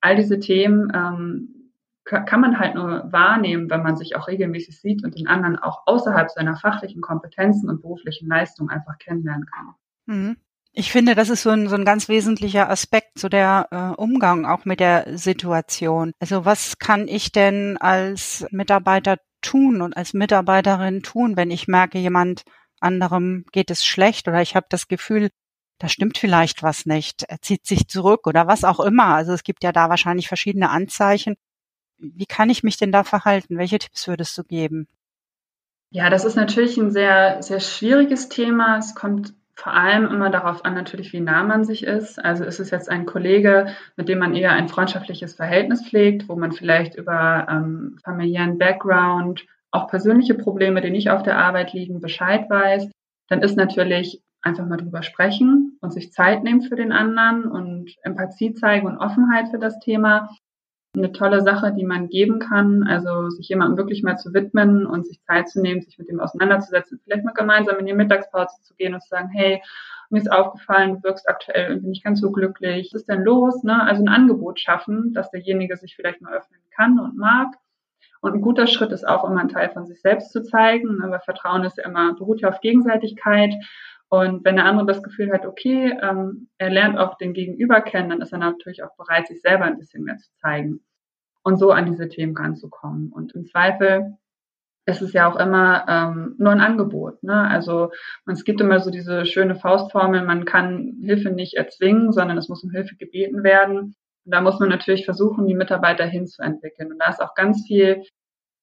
all 0.00 0.16
diese 0.16 0.40
Themen 0.40 0.92
ähm, 0.92 1.61
kann 2.04 2.40
man 2.40 2.58
halt 2.58 2.74
nur 2.74 3.12
wahrnehmen, 3.12 3.70
wenn 3.70 3.82
man 3.82 3.96
sich 3.96 4.16
auch 4.16 4.28
regelmäßig 4.28 4.80
sieht 4.80 5.04
und 5.04 5.16
den 5.16 5.28
anderen 5.28 5.58
auch 5.58 5.82
außerhalb 5.86 6.30
seiner 6.30 6.56
fachlichen 6.56 7.00
Kompetenzen 7.00 7.70
und 7.70 7.82
beruflichen 7.82 8.28
Leistungen 8.28 8.70
einfach 8.70 8.98
kennenlernen 8.98 9.46
kann. 9.46 9.74
Mhm. 10.06 10.36
Ich 10.74 10.90
finde, 10.90 11.14
das 11.14 11.28
ist 11.28 11.42
so 11.42 11.50
ein, 11.50 11.68
so 11.68 11.76
ein 11.76 11.84
ganz 11.84 12.08
wesentlicher 12.08 12.70
Aspekt, 12.70 13.18
so 13.18 13.28
der 13.28 13.68
äh, 13.70 14.00
Umgang 14.00 14.46
auch 14.46 14.64
mit 14.64 14.80
der 14.80 15.18
Situation. 15.18 16.12
Also 16.18 16.46
was 16.46 16.78
kann 16.78 17.08
ich 17.08 17.30
denn 17.30 17.76
als 17.76 18.46
Mitarbeiter 18.50 19.18
tun 19.42 19.82
und 19.82 19.94
als 19.96 20.14
Mitarbeiterin 20.14 21.02
tun, 21.02 21.36
wenn 21.36 21.50
ich 21.50 21.68
merke, 21.68 21.98
jemand 21.98 22.44
anderem 22.80 23.44
geht 23.52 23.70
es 23.70 23.84
schlecht 23.84 24.28
oder 24.28 24.40
ich 24.40 24.56
habe 24.56 24.66
das 24.70 24.88
Gefühl, 24.88 25.28
da 25.78 25.88
stimmt 25.88 26.16
vielleicht 26.16 26.62
was 26.62 26.86
nicht, 26.86 27.24
er 27.24 27.42
zieht 27.42 27.66
sich 27.66 27.88
zurück 27.88 28.26
oder 28.26 28.46
was 28.46 28.64
auch 28.64 28.80
immer. 28.80 29.14
Also 29.14 29.32
es 29.32 29.42
gibt 29.42 29.64
ja 29.64 29.72
da 29.72 29.90
wahrscheinlich 29.90 30.28
verschiedene 30.28 30.70
Anzeichen. 30.70 31.36
Wie 32.02 32.26
kann 32.26 32.50
ich 32.50 32.62
mich 32.62 32.76
denn 32.76 32.92
da 32.92 33.04
verhalten? 33.04 33.58
Welche 33.58 33.78
Tipps 33.78 34.08
würdest 34.08 34.36
du 34.36 34.44
geben? 34.44 34.88
Ja, 35.90 36.10
das 36.10 36.24
ist 36.24 36.36
natürlich 36.36 36.76
ein 36.76 36.90
sehr, 36.90 37.42
sehr 37.42 37.60
schwieriges 37.60 38.28
Thema. 38.28 38.78
Es 38.78 38.94
kommt 38.94 39.34
vor 39.54 39.74
allem 39.74 40.06
immer 40.06 40.30
darauf 40.30 40.64
an, 40.64 40.74
natürlich, 40.74 41.12
wie 41.12 41.20
nah 41.20 41.44
man 41.44 41.64
sich 41.64 41.84
ist. 41.84 42.22
Also 42.22 42.44
ist 42.44 42.58
es 42.58 42.70
jetzt 42.70 42.88
ein 42.88 43.06
Kollege, 43.06 43.68
mit 43.96 44.08
dem 44.08 44.18
man 44.18 44.34
eher 44.34 44.52
ein 44.52 44.68
freundschaftliches 44.68 45.34
Verhältnis 45.34 45.86
pflegt, 45.86 46.28
wo 46.28 46.36
man 46.36 46.52
vielleicht 46.52 46.94
über 46.94 47.46
ähm, 47.48 47.98
familiären 48.02 48.58
Background 48.58 49.44
auch 49.70 49.88
persönliche 49.88 50.34
Probleme, 50.34 50.80
die 50.80 50.90
nicht 50.90 51.10
auf 51.10 51.22
der 51.22 51.38
Arbeit 51.38 51.72
liegen, 51.72 52.00
Bescheid 52.00 52.48
weiß, 52.48 52.90
dann 53.28 53.42
ist 53.42 53.56
natürlich 53.56 54.22
einfach 54.42 54.66
mal 54.66 54.76
drüber 54.76 55.02
sprechen 55.02 55.78
und 55.80 55.92
sich 55.92 56.12
Zeit 56.12 56.42
nehmen 56.42 56.62
für 56.62 56.76
den 56.76 56.92
anderen 56.92 57.44
und 57.44 57.94
Empathie 58.02 58.54
zeigen 58.54 58.86
und 58.86 58.98
Offenheit 58.98 59.48
für 59.50 59.58
das 59.58 59.78
Thema. 59.78 60.30
Eine 60.94 61.12
tolle 61.12 61.40
Sache, 61.40 61.72
die 61.72 61.86
man 61.86 62.08
geben 62.08 62.38
kann, 62.38 62.82
also 62.82 63.30
sich 63.30 63.48
jemandem 63.48 63.78
wirklich 63.78 64.02
mal 64.02 64.18
zu 64.18 64.34
widmen 64.34 64.84
und 64.84 65.06
sich 65.06 65.22
Zeit 65.22 65.48
zu 65.48 65.62
nehmen, 65.62 65.80
sich 65.80 65.98
mit 65.98 66.10
dem 66.10 66.20
auseinanderzusetzen, 66.20 67.00
vielleicht 67.02 67.24
mal 67.24 67.32
gemeinsam 67.32 67.78
in 67.78 67.86
die 67.86 67.94
Mittagspause 67.94 68.60
zu 68.62 68.74
gehen 68.74 68.92
und 68.92 69.00
zu 69.00 69.08
sagen, 69.08 69.30
hey, 69.30 69.62
mir 70.10 70.18
ist 70.18 70.30
aufgefallen, 70.30 70.96
du 70.96 71.02
wirkst 71.04 71.26
aktuell 71.28 71.70
irgendwie 71.70 71.88
nicht 71.88 72.04
ganz 72.04 72.20
so 72.20 72.30
glücklich. 72.30 72.90
Was 72.92 73.00
ist 73.00 73.08
denn 73.08 73.22
los? 73.22 73.62
Ne? 73.62 73.82
Also 73.82 74.02
ein 74.02 74.08
Angebot 74.08 74.60
schaffen, 74.60 75.14
dass 75.14 75.30
derjenige 75.30 75.78
sich 75.78 75.96
vielleicht 75.96 76.20
mal 76.20 76.34
öffnen 76.34 76.60
kann 76.76 77.00
und 77.00 77.16
mag. 77.16 77.48
Und 78.20 78.34
ein 78.34 78.42
guter 78.42 78.66
Schritt 78.66 78.92
ist 78.92 79.08
auch 79.08 79.28
immer 79.28 79.40
ein 79.40 79.48
Teil 79.48 79.70
von 79.70 79.86
sich 79.86 80.00
selbst 80.00 80.30
zu 80.30 80.42
zeigen, 80.42 80.98
weil 81.02 81.20
Vertrauen 81.20 81.64
ist 81.64 81.78
immer, 81.78 82.14
beruht 82.14 82.42
ja 82.42 82.50
auf 82.50 82.60
Gegenseitigkeit. 82.60 83.54
Und 84.12 84.44
wenn 84.44 84.56
der 84.56 84.66
andere 84.66 84.84
das 84.84 85.02
Gefühl 85.02 85.32
hat, 85.32 85.46
okay, 85.46 85.98
ähm, 86.02 86.50
er 86.58 86.68
lernt 86.68 86.98
auch 86.98 87.16
den 87.16 87.32
Gegenüber 87.32 87.80
kennen, 87.80 88.10
dann 88.10 88.20
ist 88.20 88.30
er 88.30 88.38
natürlich 88.38 88.82
auch 88.82 88.94
bereit, 88.98 89.26
sich 89.26 89.40
selber 89.40 89.64
ein 89.64 89.78
bisschen 89.78 90.04
mehr 90.04 90.18
zu 90.18 90.28
zeigen 90.42 90.80
und 91.42 91.56
so 91.56 91.70
an 91.70 91.86
diese 91.86 92.10
Themen 92.10 92.36
ranzukommen. 92.36 93.10
Und 93.10 93.34
im 93.34 93.46
Zweifel 93.46 94.18
ist 94.84 95.00
es 95.00 95.14
ja 95.14 95.32
auch 95.32 95.36
immer 95.36 95.86
ähm, 95.88 96.34
nur 96.36 96.52
ein 96.52 96.60
Angebot. 96.60 97.22
Ne? 97.22 97.48
Also 97.48 97.90
es 98.26 98.44
gibt 98.44 98.60
immer 98.60 98.80
so 98.80 98.90
diese 98.90 99.24
schöne 99.24 99.54
Faustformel, 99.54 100.20
man 100.26 100.44
kann 100.44 100.98
Hilfe 101.02 101.30
nicht 101.30 101.54
erzwingen, 101.54 102.12
sondern 102.12 102.36
es 102.36 102.50
muss 102.50 102.62
um 102.62 102.70
Hilfe 102.70 102.96
gebeten 102.96 103.42
werden. 103.44 103.78
Und 104.26 104.34
da 104.34 104.42
muss 104.42 104.60
man 104.60 104.68
natürlich 104.68 105.06
versuchen, 105.06 105.46
die 105.46 105.54
Mitarbeiter 105.54 106.04
hinzuentwickeln. 106.04 106.92
Und 106.92 106.98
da 106.98 107.08
ist 107.08 107.22
auch 107.22 107.34
ganz 107.34 107.64
viel 107.66 108.02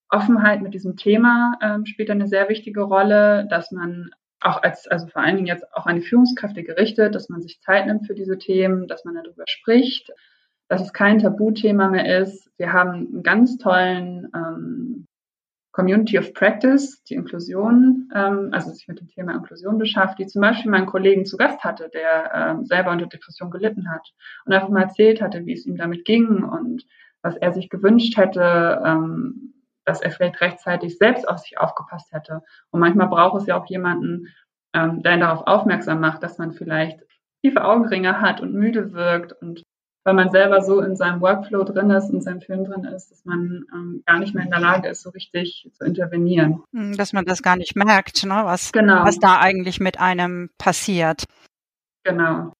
Offenheit 0.10 0.62
mit 0.62 0.76
diesem 0.76 0.96
Thema 0.96 1.58
ähm, 1.60 1.88
spielt 1.88 2.12
eine 2.12 2.28
sehr 2.28 2.50
wichtige 2.50 2.82
Rolle, 2.82 3.48
dass 3.50 3.72
man 3.72 4.12
auch 4.42 4.62
als, 4.64 4.88
also 4.88 5.08
vor 5.08 5.22
allen 5.22 5.36
Dingen 5.36 5.48
jetzt 5.48 5.74
auch 5.74 5.86
an 5.86 5.96
die 5.96 6.02
Führungskräfte 6.02 6.64
gerichtet, 6.64 7.16
dass 7.16 7.30
man 7.30 7.42
sich 7.42 7.60
Zeit 7.62 7.86
nimmt 7.88 8.08
für 8.08 8.16
diese 8.16 8.38
Themen, 8.38 8.88
dass 8.88 9.06
man 9.06 9.16
darüber 9.16 9.44
spricht, 9.48 10.12
dass 10.68 10.82
es 10.82 10.94
kein 10.94 11.20
Tabuthema 11.20 11.90
mehr 11.90 12.22
ist. 12.22 12.50
Wir 12.58 12.72
haben 12.72 12.92
einen 12.92 13.24
ganz 13.24 13.58
tollen 13.58 14.30
ähm, 14.34 15.08
Community 15.72 16.18
of 16.18 16.34
Practice, 16.34 17.04
die 17.04 17.16
Inklusion, 17.16 18.10
ähm, 18.14 18.50
also 18.52 18.72
sich 18.72 18.88
mit 18.88 19.00
dem 19.00 19.08
Thema 19.08 19.34
Inklusion 19.34 19.78
beschäftigt, 19.78 20.20
die 20.20 20.28
zum 20.28 20.42
Beispiel 20.42 20.72
meinen 20.72 20.88
Kollegen 20.88 21.26
zu 21.26 21.38
Gast 21.38 21.64
hatte, 21.64 21.90
der 21.94 22.32
ähm, 22.34 22.66
selber 22.66 22.92
unter 22.92 23.08
Depression 23.08 23.52
gelitten 23.52 23.90
hat 23.92 24.08
und 24.46 24.54
einfach 24.54 24.70
mal 24.70 24.84
erzählt 24.84 25.22
hatte, 25.22 25.46
wie 25.46 25.54
es 25.54 25.66
ihm 25.66 25.78
damit 25.78 26.06
ging 26.06 26.44
und 26.44 26.86
was 27.22 27.36
er 27.36 27.54
sich 27.54 27.70
gewünscht 27.70 28.18
hätte, 28.18 28.82
ähm, 28.86 29.49
dass 29.90 30.02
er 30.02 30.12
vielleicht 30.12 30.40
rechtzeitig 30.40 30.98
selbst 30.98 31.28
auf 31.28 31.40
sich 31.40 31.58
aufgepasst 31.58 32.12
hätte. 32.12 32.44
Und 32.70 32.80
manchmal 32.80 33.08
braucht 33.08 33.42
es 33.42 33.48
ja 33.48 33.60
auch 33.60 33.66
jemanden, 33.66 34.28
ähm, 34.74 35.02
der 35.02 35.16
ihn 35.16 35.22
darauf 35.22 35.48
aufmerksam 35.48 36.00
macht, 36.00 36.22
dass 36.22 36.38
man 36.38 36.52
vielleicht 36.52 37.00
tiefe 37.42 37.64
Augenringe 37.64 38.22
hat 38.22 38.40
und 38.40 38.54
müde 38.54 38.94
wirkt 38.94 39.34
und 39.42 39.64
weil 40.06 40.14
man 40.14 40.32
selber 40.32 40.62
so 40.62 40.80
in 40.80 40.96
seinem 40.96 41.22
Workflow 41.22 41.64
drin 41.64 41.90
ist, 41.90 42.10
in 42.10 42.22
seinem 42.22 42.42
Film 42.42 42.64
drin 42.66 42.86
ist, 42.86 43.12
dass 43.12 43.26
man 43.26 43.66
ähm, 43.74 44.04
gar 44.06 44.20
nicht 44.20 44.34
mehr 44.34 44.46
in 44.46 44.50
der 44.50 44.60
Lage 44.60 44.88
ist, 44.90 45.02
so 45.02 45.10
richtig 45.10 45.70
zu 45.74 45.84
intervenieren. 45.84 46.64
Hm, 46.74 46.96
dass 46.96 47.12
man 47.12 47.26
das 47.26 47.44
gar 47.44 47.58
nicht 47.58 47.76
merkt, 47.76 48.24
ne, 48.24 48.42
was, 48.44 48.72
genau. 48.72 49.04
was 49.04 49.20
da 49.20 49.40
eigentlich 49.40 49.80
mit 49.80 50.00
einem 50.00 50.52
passiert. 50.58 51.26
Genau. 52.04 52.54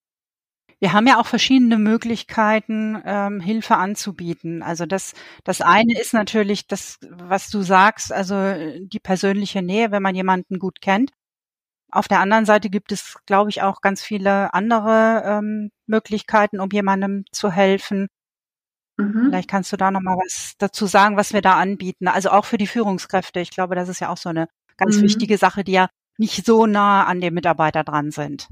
Wir 0.80 0.94
haben 0.94 1.08
ja 1.08 1.20
auch 1.20 1.26
verschiedene 1.26 1.78
Möglichkeiten, 1.78 3.02
ähm, 3.06 3.42
Hilfe 3.42 3.76
anzubieten. 3.76 4.64
Also 4.64 4.86
das, 4.86 5.14
das 5.44 5.60
eine 5.62 6.00
ist 6.00 6.14
natürlich 6.14 6.68
das, 6.68 6.98
was 7.10 7.50
du 7.50 7.62
sagst, 7.62 8.14
also 8.14 8.36
die 8.80 9.00
persönliche 9.00 9.62
Nähe, 9.62 9.92
wenn 9.92 10.02
man 10.02 10.16
jemanden 10.16 10.58
gut 10.58 10.80
kennt. 10.80 11.12
Auf 11.92 12.08
der 12.08 12.20
anderen 12.20 12.46
Seite 12.46 12.70
gibt 12.70 12.92
es, 12.92 13.18
glaube 13.26 13.50
ich, 13.50 13.62
auch 13.62 13.82
ganz 13.82 14.04
viele 14.04 14.54
andere 14.54 15.24
ähm, 15.26 15.72
Möglichkeiten, 15.88 16.60
um 16.60 16.70
jemandem 16.72 17.26
zu 17.32 17.52
helfen. 17.52 18.08
Mhm. 18.98 19.26
Vielleicht 19.30 19.50
kannst 19.50 19.72
du 19.74 19.78
da 19.78 19.92
noch 19.92 20.02
mal 20.02 20.18
was 20.18 20.54
dazu 20.60 20.86
sagen, 20.86 21.18
was 21.18 21.34
wir 21.34 21.42
da 21.42 21.58
anbieten. 21.58 22.08
Also 22.08 22.30
auch 22.30 22.46
für 22.46 22.58
die 22.58 22.68
Führungskräfte. 22.68 23.40
Ich 23.40 23.50
glaube, 23.50 23.76
das 23.76 23.90
ist 23.90 24.00
ja 24.00 24.10
auch 24.10 24.18
so 24.18 24.30
eine 24.30 24.48
ganz 24.78 24.98
mhm. 24.98 25.04
wichtige 25.04 25.38
Sache, 25.38 25.64
die 25.64 25.74
ja 25.74 25.90
nicht 26.18 26.46
so 26.46 26.66
nah 26.66 27.06
an 27.06 27.22
dem 27.22 27.34
Mitarbeiter 27.34 27.84
dran 27.84 28.12
sind. 28.12 28.48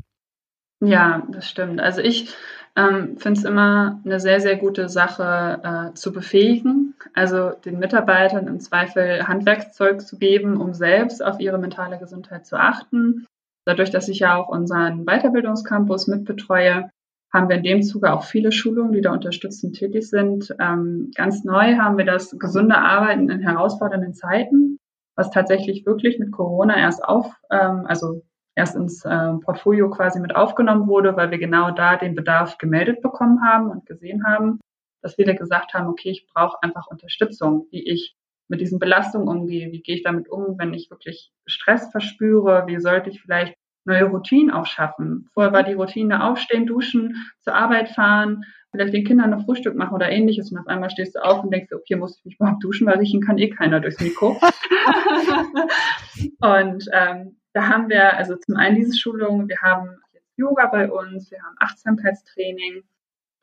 Ja, 0.79 1.23
das 1.29 1.49
stimmt. 1.49 1.81
Also 1.81 2.01
ich 2.01 2.33
ähm, 2.75 3.17
finde 3.17 3.39
es 3.39 3.45
immer 3.45 3.99
eine 4.05 4.19
sehr, 4.19 4.39
sehr 4.39 4.57
gute 4.57 4.89
Sache 4.89 5.59
äh, 5.63 5.93
zu 5.95 6.13
befähigen, 6.13 6.93
also 7.13 7.49
den 7.49 7.79
Mitarbeitern 7.79 8.47
im 8.47 8.59
Zweifel 8.59 9.27
Handwerkszeug 9.27 10.01
zu 10.01 10.19
geben, 10.19 10.61
um 10.61 10.75
selbst 10.75 11.25
auf 11.25 11.39
ihre 11.39 11.57
mentale 11.57 11.97
Gesundheit 11.97 12.45
zu 12.45 12.57
achten. 12.59 13.25
Dadurch, 13.65 13.89
dass 13.89 14.07
ich 14.07 14.19
ja 14.19 14.35
auch 14.35 14.49
unseren 14.49 15.05
Weiterbildungscampus 15.05 16.07
mitbetreue, 16.07 16.91
haben 17.33 17.49
wir 17.49 17.57
in 17.57 17.63
dem 17.63 17.81
Zuge 17.83 18.13
auch 18.13 18.23
viele 18.23 18.51
Schulungen, 18.51 18.93
die 18.93 19.01
da 19.01 19.11
unterstützend 19.11 19.75
tätig 19.75 20.09
sind. 20.09 20.55
Ähm, 20.59 21.11
ganz 21.15 21.43
neu 21.43 21.75
haben 21.77 21.97
wir 21.97 22.05
das 22.05 22.37
gesunde 22.37 22.77
Arbeiten 22.77 23.29
in 23.29 23.41
herausfordernden 23.41 24.13
Zeiten, 24.13 24.77
was 25.15 25.31
tatsächlich 25.31 25.85
wirklich 25.85 26.19
mit 26.19 26.31
Corona 26.31 26.77
erst 26.77 27.03
auf, 27.03 27.33
ähm, 27.49 27.85
also 27.87 28.21
erst 28.57 28.75
ins 28.75 29.05
äh, 29.05 29.33
Portfolio 29.43 29.89
quasi 29.91 30.19
mit 30.19 30.35
aufgenommen 30.35 30.87
wurde, 30.87 31.15
weil 31.15 31.29
wir 31.29 31.37
genau 31.37 31.69
da 31.69 31.95
den 31.95 32.15
Bedarf 32.15 32.57
gemeldet 32.57 33.01
bekommen 33.01 33.43
haben 33.45 33.69
und 33.69 33.85
gesehen 33.85 34.25
haben, 34.25 34.59
dass 35.03 35.13
viele 35.13 35.35
gesagt 35.35 35.75
haben, 35.75 35.87
okay, 35.87 36.09
ich 36.09 36.25
brauche 36.33 36.57
einfach 36.63 36.87
Unterstützung, 36.87 37.67
wie 37.69 37.87
ich 37.87 38.15
mit 38.47 38.59
diesen 38.59 38.79
Belastungen 38.79 39.27
umgehe, 39.27 39.71
wie 39.71 39.83
gehe 39.83 39.95
ich 39.95 40.03
damit 40.03 40.27
um, 40.29 40.57
wenn 40.57 40.73
ich 40.73 40.89
wirklich 40.89 41.31
Stress 41.45 41.91
verspüre, 41.91 42.63
wie 42.65 42.79
sollte 42.79 43.11
ich 43.11 43.21
vielleicht 43.21 43.53
neue 43.85 44.05
Routinen 44.05 44.51
auch 44.51 44.65
schaffen. 44.65 45.29
Vorher 45.33 45.53
war 45.53 45.63
die 45.63 45.73
Routine 45.73 46.23
aufstehen, 46.23 46.65
duschen, 46.65 47.15
zur 47.41 47.53
Arbeit 47.53 47.89
fahren, 47.89 48.43
vielleicht 48.71 48.93
den 48.93 49.05
Kindern 49.05 49.29
noch 49.29 49.45
Frühstück 49.45 49.75
machen 49.75 49.93
oder 49.93 50.09
ähnliches 50.09 50.51
und 50.51 50.57
auf 50.57 50.67
einmal 50.67 50.89
stehst 50.89 51.15
du 51.15 51.23
auf 51.23 51.43
und 51.43 51.53
denkst, 51.53 51.71
okay, 51.73 51.95
muss 51.95 52.17
ich 52.17 52.25
mich 52.25 52.35
überhaupt 52.39 52.63
duschen, 52.63 52.87
weil 52.87 52.97
riechen 52.97 53.21
kann 53.21 53.37
eh 53.37 53.49
keiner 53.49 53.79
durchs 53.79 54.01
Mikro. 54.01 54.35
und 56.41 56.85
ähm, 56.91 57.37
da 57.57 57.67
haben 57.67 57.89
wir 57.89 58.15
also 58.15 58.35
zum 58.35 58.55
einen 58.55 58.75
diese 58.75 58.95
Schulung, 58.95 59.49
wir 59.49 59.57
haben 59.63 59.97
Yoga 60.35 60.67
bei 60.67 60.91
uns, 60.91 61.31
wir 61.31 61.41
haben 61.41 61.55
Achtsamkeitstraining. 61.57 62.83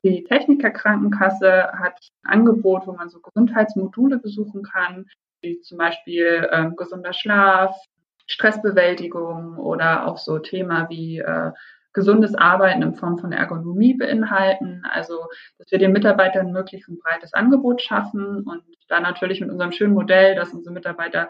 Die 0.05 0.23
Techniker 0.23 0.71
Krankenkasse 0.71 1.63
hat 1.73 1.99
ein 2.23 2.39
Angebot, 2.39 2.87
wo 2.87 2.93
man 2.93 3.09
so 3.09 3.19
Gesundheitsmodule 3.19 4.19
besuchen 4.19 4.63
kann, 4.63 5.05
wie 5.41 5.59
zum 5.59 5.77
Beispiel 5.77 6.47
äh, 6.49 6.69
gesunder 6.77 7.11
Schlaf, 7.11 7.75
Stressbewältigung 8.25 9.57
oder 9.57 10.07
auch 10.07 10.17
so 10.17 10.39
Thema 10.39 10.89
wie 10.89 11.19
äh, 11.19 11.51
gesundes 11.91 12.35
Arbeiten 12.35 12.83
in 12.83 12.95
Form 12.95 13.17
von 13.17 13.33
Ergonomie 13.33 13.95
beinhalten. 13.95 14.83
Also, 14.93 15.27
dass 15.57 15.71
wir 15.71 15.79
den 15.79 15.91
Mitarbeitern 15.91 16.53
möglichst 16.53 16.87
ein 16.87 16.99
breites 16.99 17.33
Angebot 17.33 17.81
schaffen 17.81 18.43
und 18.43 18.63
da 18.87 19.01
natürlich 19.01 19.41
mit 19.41 19.49
unserem 19.49 19.73
schönen 19.73 19.93
Modell, 19.93 20.35
dass 20.35 20.53
unsere 20.53 20.73
Mitarbeiter 20.73 21.27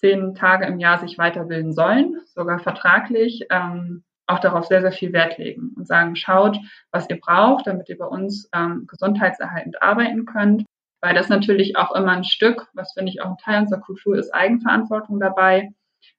zehn 0.00 0.34
Tage 0.34 0.66
im 0.66 0.78
Jahr 0.78 0.98
sich 0.98 1.18
weiterbilden 1.18 1.72
sollen, 1.72 2.20
sogar 2.34 2.58
vertraglich, 2.58 3.46
ähm, 3.50 4.02
auch 4.26 4.38
darauf 4.38 4.66
sehr, 4.66 4.80
sehr 4.80 4.92
viel 4.92 5.12
Wert 5.12 5.38
legen 5.38 5.72
und 5.76 5.86
sagen, 5.86 6.16
schaut, 6.16 6.58
was 6.92 7.08
ihr 7.10 7.20
braucht, 7.20 7.66
damit 7.66 7.88
ihr 7.88 7.98
bei 7.98 8.06
uns 8.06 8.48
ähm, 8.54 8.86
gesundheitserhaltend 8.86 9.82
arbeiten 9.82 10.24
könnt. 10.24 10.64
Weil 11.02 11.14
das 11.14 11.28
natürlich 11.28 11.76
auch 11.76 11.94
immer 11.94 12.12
ein 12.12 12.24
Stück, 12.24 12.68
was 12.74 12.92
finde 12.92 13.10
ich 13.10 13.22
auch 13.22 13.30
ein 13.30 13.38
Teil 13.38 13.62
unserer 13.62 13.80
Kultur 13.80 14.16
ist, 14.16 14.32
Eigenverantwortung 14.34 15.18
dabei, 15.18 15.72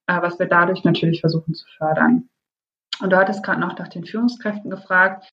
äh, 0.07 0.21
was 0.21 0.39
wir 0.39 0.47
dadurch 0.47 0.83
natürlich 0.83 1.21
versuchen 1.21 1.53
zu 1.53 1.65
fördern. 1.77 2.29
Und 2.99 3.11
du 3.11 3.17
hattest 3.17 3.43
gerade 3.43 3.61
noch 3.61 3.77
nach 3.77 3.87
den 3.87 4.05
Führungskräften 4.05 4.69
gefragt. 4.69 5.29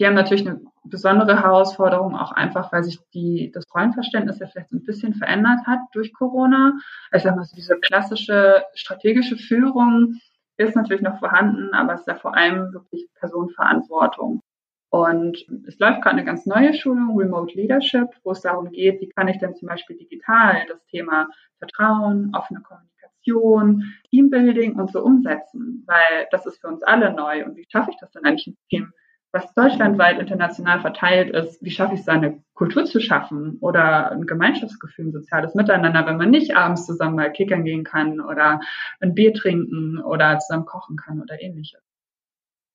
Die 0.00 0.06
haben 0.06 0.14
natürlich 0.14 0.48
eine 0.48 0.58
besondere 0.82 1.42
Herausforderung, 1.42 2.16
auch 2.16 2.32
einfach, 2.32 2.72
weil 2.72 2.82
sich 2.82 2.98
die, 3.12 3.50
das 3.52 3.64
Rollenverständnis 3.74 4.38
ja 4.38 4.46
vielleicht 4.46 4.72
ein 4.72 4.82
bisschen 4.82 5.12
verändert 5.12 5.66
hat 5.66 5.80
durch 5.92 6.14
Corona. 6.14 6.72
Ich 7.12 7.22
sag 7.22 7.36
mal, 7.36 7.44
so 7.44 7.54
diese 7.54 7.78
klassische 7.78 8.64
strategische 8.72 9.36
Führung 9.36 10.18
ist 10.56 10.74
natürlich 10.74 11.02
noch 11.02 11.18
vorhanden, 11.18 11.74
aber 11.74 11.92
es 11.92 12.00
ist 12.00 12.08
ja 12.08 12.14
vor 12.14 12.34
allem 12.34 12.72
wirklich 12.72 13.08
Personenverantwortung. 13.18 14.40
Und 14.88 15.46
es 15.68 15.78
läuft 15.78 16.00
gerade 16.00 16.16
eine 16.16 16.24
ganz 16.24 16.46
neue 16.46 16.72
Schulung, 16.72 17.16
Remote 17.16 17.54
Leadership, 17.54 18.08
wo 18.24 18.32
es 18.32 18.40
darum 18.40 18.72
geht, 18.72 19.02
wie 19.02 19.08
kann 19.10 19.28
ich 19.28 19.38
denn 19.38 19.54
zum 19.54 19.68
Beispiel 19.68 19.98
digital 19.98 20.64
das 20.66 20.82
Thema 20.86 21.28
Vertrauen, 21.58 22.34
offene 22.34 22.62
Kommunikation, 22.62 23.84
Teambuilding 24.08 24.80
und 24.80 24.90
so 24.90 25.02
umsetzen, 25.02 25.84
weil 25.86 26.26
das 26.30 26.46
ist 26.46 26.58
für 26.60 26.68
uns 26.68 26.82
alle 26.82 27.12
neu. 27.12 27.44
Und 27.44 27.56
wie 27.56 27.66
schaffe 27.68 27.90
ich 27.90 27.98
das 28.00 28.10
denn 28.12 28.24
eigentlich 28.24 28.48
im 28.48 28.56
Team? 28.70 28.92
Was 29.32 29.52
deutschlandweit 29.54 30.18
international 30.18 30.80
verteilt 30.80 31.30
ist, 31.34 31.62
wie 31.62 31.70
schaffe 31.70 31.94
ich 31.94 32.00
es, 32.00 32.08
eine 32.08 32.42
Kultur 32.54 32.84
zu 32.84 33.00
schaffen 33.00 33.58
oder 33.60 34.10
ein 34.10 34.26
Gemeinschaftsgefühl, 34.26 35.06
ein 35.06 35.12
soziales 35.12 35.54
Miteinander, 35.54 36.04
wenn 36.06 36.16
man 36.16 36.30
nicht 36.30 36.56
abends 36.56 36.86
zusammen 36.86 37.16
mal 37.16 37.32
kickern 37.32 37.64
gehen 37.64 37.84
kann 37.84 38.20
oder 38.20 38.60
ein 39.00 39.14
Bier 39.14 39.32
trinken 39.32 39.98
oder 39.98 40.38
zusammen 40.40 40.66
kochen 40.66 40.96
kann 40.96 41.20
oder 41.20 41.40
ähnliches. 41.40 41.80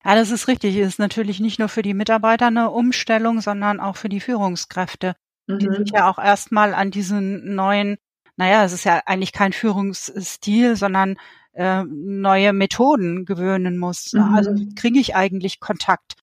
Ja, 0.05 0.15
das 0.15 0.31
ist 0.31 0.47
richtig. 0.47 0.77
Es 0.77 0.87
ist 0.87 0.99
natürlich 0.99 1.39
nicht 1.39 1.59
nur 1.59 1.67
für 1.67 1.81
die 1.81 1.93
Mitarbeiter 1.93 2.47
eine 2.47 2.69
Umstellung, 2.69 3.41
sondern 3.41 3.79
auch 3.79 3.97
für 3.97 4.09
die 4.09 4.19
Führungskräfte, 4.19 5.15
mhm. 5.47 5.59
die 5.59 5.69
sich 5.71 5.91
ja 5.93 6.09
auch 6.09 6.19
erstmal 6.19 6.73
an 6.73 6.91
diesen 6.91 7.55
neuen 7.55 7.97
naja, 8.37 8.65
es 8.65 8.73
ist 8.73 8.83
ja 8.83 9.01
eigentlich 9.05 9.31
kein 9.31 9.53
Führungsstil, 9.53 10.75
sondern 10.75 11.15
äh, 11.53 11.83
neue 11.85 12.51
Methoden 12.51 13.25
gewöhnen 13.25 13.77
muss. 13.77 14.11
Mhm. 14.13 14.35
Also 14.35 14.53
kriege 14.75 14.99
ich 14.99 15.15
eigentlich 15.15 15.59
Kontakt 15.59 16.15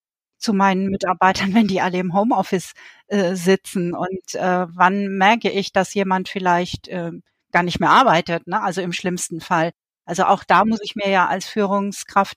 zu 0.43 0.53
meinen 0.53 0.89
Mitarbeitern, 0.89 1.55
wenn 1.55 1.69
die 1.69 1.81
alle 1.81 1.99
im 1.99 2.15
Homeoffice 2.15 2.73
äh, 3.09 3.35
sitzen? 3.35 3.95
Und 3.95 4.35
äh, 4.35 4.67
wann 4.69 5.17
merke 5.17 5.51
ich, 5.51 5.73
dass 5.73 5.95
jemand 5.95 6.29
vielleicht 6.29 6.89
äh, 6.89 7.13
gar 7.53 7.63
nicht 7.63 7.81
mehr 7.81 7.91
arbeitet? 7.91 8.47
Ne? 8.47 8.61
Also 8.61 8.81
im 8.81 8.93
schlimmsten 8.93 9.41
Fall. 9.41 9.73
Also 10.05 10.25
auch 10.25 10.45
da 10.45 10.65
muss 10.65 10.81
ich 10.83 10.97
mir 10.97 11.09
ja 11.09 11.27
als 11.29 11.47
Führungskraft 11.47 12.37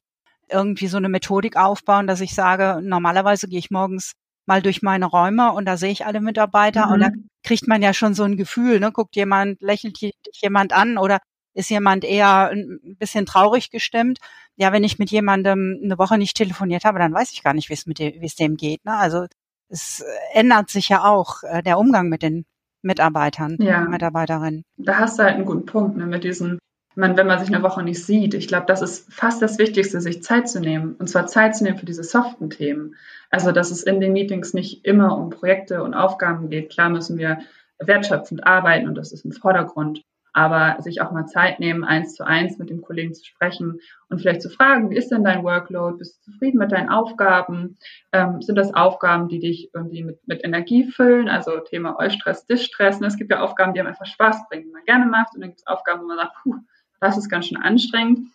irgendwie 0.50 0.88
so 0.88 0.98
eine 0.98 1.10
Methodik 1.10 1.58
aufbauen, 1.58 2.08
dass 2.08 2.22
ich 2.22 2.36
sage, 2.36 2.80
normalerweise 2.82 3.48
gehe 3.48 3.60
ich 3.60 3.72
morgens 3.72 4.14
mal 4.46 4.62
durch 4.62 4.82
meine 4.82 5.08
Räume 5.08 5.52
und 5.54 5.66
da 5.66 5.76
sehe 5.76 5.92
ich 5.92 6.06
alle 6.06 6.22
Mitarbeiter 6.22 6.88
mhm. 6.88 6.94
und 6.94 7.00
da 7.00 7.10
mhm. 7.10 7.30
kriegt 7.44 7.68
man 7.68 7.82
ja 7.82 7.94
schon 7.94 8.14
so 8.14 8.24
ein 8.24 8.38
Gefühl, 8.38 8.80
ne? 8.80 8.92
Guckt 8.92 9.16
jemand, 9.16 9.62
lächelt 9.62 10.00
dich 10.02 10.14
jemand 10.42 10.74
an 10.74 10.98
oder 10.98 11.20
ist 11.56 11.70
jemand 11.70 12.04
eher 12.04 12.50
ein 12.52 12.96
bisschen 13.00 13.26
traurig 13.26 13.72
gestimmt? 13.72 14.20
Ja, 14.56 14.72
wenn 14.72 14.84
ich 14.84 15.00
mit 15.00 15.10
jemandem 15.10 15.80
eine 15.84 15.98
Woche 15.98 16.18
nicht 16.18 16.38
telefoniert 16.38 16.86
habe, 16.86 17.00
dann 17.00 17.14
weiß 17.14 17.32
ich 17.32 17.44
gar 17.44 17.54
nicht, 17.54 17.70
wie 17.70 17.74
es 17.74 17.88
mit 17.88 17.98
dem, 17.98 18.22
wie 18.22 18.26
es 18.26 18.36
dem 18.36 18.58
geht. 18.58 18.86
Ne? 18.86 18.96
Also 18.96 19.26
es 19.70 20.04
ändert 20.34 20.70
sich 20.70 20.90
ja 20.90 21.04
auch 21.04 21.44
äh, 21.44 21.64
der 21.64 21.80
Umgang 21.80 22.10
mit 22.10 22.22
den 22.22 22.46
Mitarbeitern, 22.84 23.58
ja. 23.60 23.82
Mitarbeiterinnen. 23.82 24.64
Da 24.78 25.00
hast 25.00 25.18
du 25.18 25.24
halt 25.24 25.36
einen 25.36 25.46
guten 25.46 25.66
Punkt 25.66 25.98
ne, 25.98 26.06
mit 26.06 26.24
diesen 26.24 26.60
man, 26.96 27.18
wenn 27.18 27.28
man 27.28 27.40
sich 27.40 27.54
eine 27.54 27.64
Woche 27.64 27.84
nicht 27.84 28.04
sieht. 28.04 28.34
Ich 28.34 28.48
glaube, 28.48 28.66
das 28.68 28.82
ist 28.82 29.12
fast 29.14 29.42
das 29.42 29.58
Wichtigste, 29.58 30.00
sich 30.00 30.24
Zeit 30.24 30.50
zu 30.50 30.60
nehmen. 30.60 30.96
Und 30.96 31.10
zwar 31.10 31.28
Zeit 31.28 31.56
zu 31.56 31.64
nehmen 31.64 31.78
für 31.78 31.86
diese 31.86 32.04
soften 32.04 32.50
Themen. 32.50 32.96
Also, 33.30 33.52
dass 33.52 33.72
es 33.72 33.84
in 33.84 34.00
den 34.00 34.14
Meetings 34.14 34.54
nicht 34.54 34.86
immer 34.86 35.18
um 35.18 35.30
Projekte 35.30 35.84
und 35.84 35.94
Aufgaben 35.94 36.50
geht. 36.50 36.72
Klar 36.72 36.90
müssen 36.90 37.18
wir 37.18 37.40
wertschöpfend 37.80 38.48
arbeiten 38.48 38.88
und 38.88 38.96
das 38.96 39.12
ist 39.12 39.26
im 39.26 39.34
Vordergrund. 39.34 40.02
Aber 40.38 40.76
sich 40.82 41.00
auch 41.00 41.12
mal 41.12 41.28
Zeit 41.28 41.62
nehmen, 41.62 41.86
eins 41.86 42.14
zu 42.14 42.28
eins 42.28 42.58
mit 42.58 42.70
dem 42.70 42.82
Kollegen 42.82 43.14
zu 43.14 43.24
sprechen 43.24 43.80
und 44.10 44.20
vielleicht 44.20 44.42
zu 44.42 44.50
fragen, 44.50 44.90
wie 44.90 44.98
ist 44.98 45.10
denn 45.10 45.24
dein 45.24 45.44
Workload? 45.44 45.98
Bist 45.98 46.18
du 46.18 46.32
zufrieden 46.32 46.58
mit 46.58 46.74
deinen 46.74 46.90
Aufgaben? 46.90 47.78
Ähm, 48.12 48.42
sind 48.42 48.58
das 48.58 48.74
Aufgaben, 48.74 49.30
die 49.30 49.40
dich 49.40 49.70
irgendwie 49.74 50.04
mit, 50.04 50.20
mit 50.28 50.44
Energie 50.44 50.92
füllen? 50.92 51.30
Also 51.30 51.62
Thema 51.62 51.98
Eustress, 51.98 52.46
Distress. 52.48 53.00
Ne? 53.00 53.08
Es 53.08 53.16
gibt 53.16 53.32
ja 53.32 53.40
Aufgaben, 53.40 53.74
die 53.74 53.80
einem 53.80 53.88
einfach 53.88 54.06
Spaß 54.06 54.50
bringen, 54.50 54.66
die 54.66 54.72
man 54.72 54.84
gerne 54.84 55.06
macht. 55.06 55.34
Und 55.36 55.40
dann 55.40 55.52
gibt 55.52 55.62
es 55.62 55.68
Aufgaben, 55.68 56.02
wo 56.02 56.08
man 56.08 56.18
sagt, 56.18 56.34
puh, 56.44 56.56
das 57.00 57.18
ist 57.18 57.30
ganz 57.30 57.46
schön 57.48 57.58
anstrengend. 57.58 58.28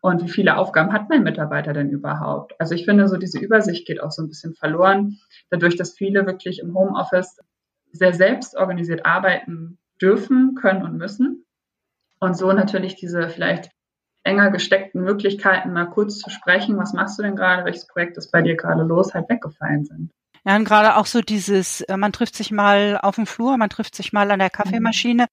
Und 0.00 0.24
wie 0.24 0.28
viele 0.28 0.56
Aufgaben 0.56 0.92
hat 0.92 1.08
mein 1.08 1.22
Mitarbeiter 1.22 1.72
denn 1.72 1.90
überhaupt? 1.90 2.60
Also 2.60 2.74
ich 2.74 2.86
finde, 2.86 3.06
so 3.06 3.18
diese 3.18 3.38
Übersicht 3.38 3.86
geht 3.86 4.02
auch 4.02 4.10
so 4.10 4.20
ein 4.20 4.28
bisschen 4.28 4.54
verloren, 4.54 5.20
dadurch, 5.50 5.76
dass 5.76 5.94
viele 5.94 6.26
wirklich 6.26 6.58
im 6.58 6.74
Homeoffice 6.74 7.38
sehr 7.92 8.14
selbst 8.14 8.56
organisiert 8.56 9.06
arbeiten 9.06 9.78
dürfen, 10.00 10.54
können 10.54 10.82
und 10.82 10.96
müssen. 10.96 11.44
Und 12.20 12.36
so 12.36 12.52
natürlich 12.52 12.96
diese 12.96 13.28
vielleicht 13.28 13.70
enger 14.22 14.50
gesteckten 14.50 15.02
Möglichkeiten, 15.02 15.72
mal 15.72 15.86
kurz 15.86 16.18
zu 16.18 16.30
sprechen, 16.30 16.76
was 16.76 16.92
machst 16.92 17.18
du 17.18 17.22
denn 17.22 17.36
gerade, 17.36 17.64
welches 17.64 17.86
Projekt 17.86 18.16
ist 18.16 18.32
bei 18.32 18.42
dir 18.42 18.56
gerade 18.56 18.82
los, 18.82 19.14
halt 19.14 19.28
weggefallen 19.28 19.84
sind. 19.84 20.10
Ja, 20.44 20.56
und 20.56 20.64
gerade 20.64 20.96
auch 20.96 21.06
so 21.06 21.20
dieses, 21.20 21.80
äh, 21.82 21.96
man 21.96 22.12
trifft 22.12 22.36
sich 22.36 22.50
mal 22.50 22.98
auf 23.02 23.16
dem 23.16 23.26
Flur, 23.26 23.56
man 23.56 23.70
trifft 23.70 23.94
sich 23.94 24.12
mal 24.12 24.30
an 24.30 24.38
der 24.38 24.50
Kaffeemaschine. 24.50 25.26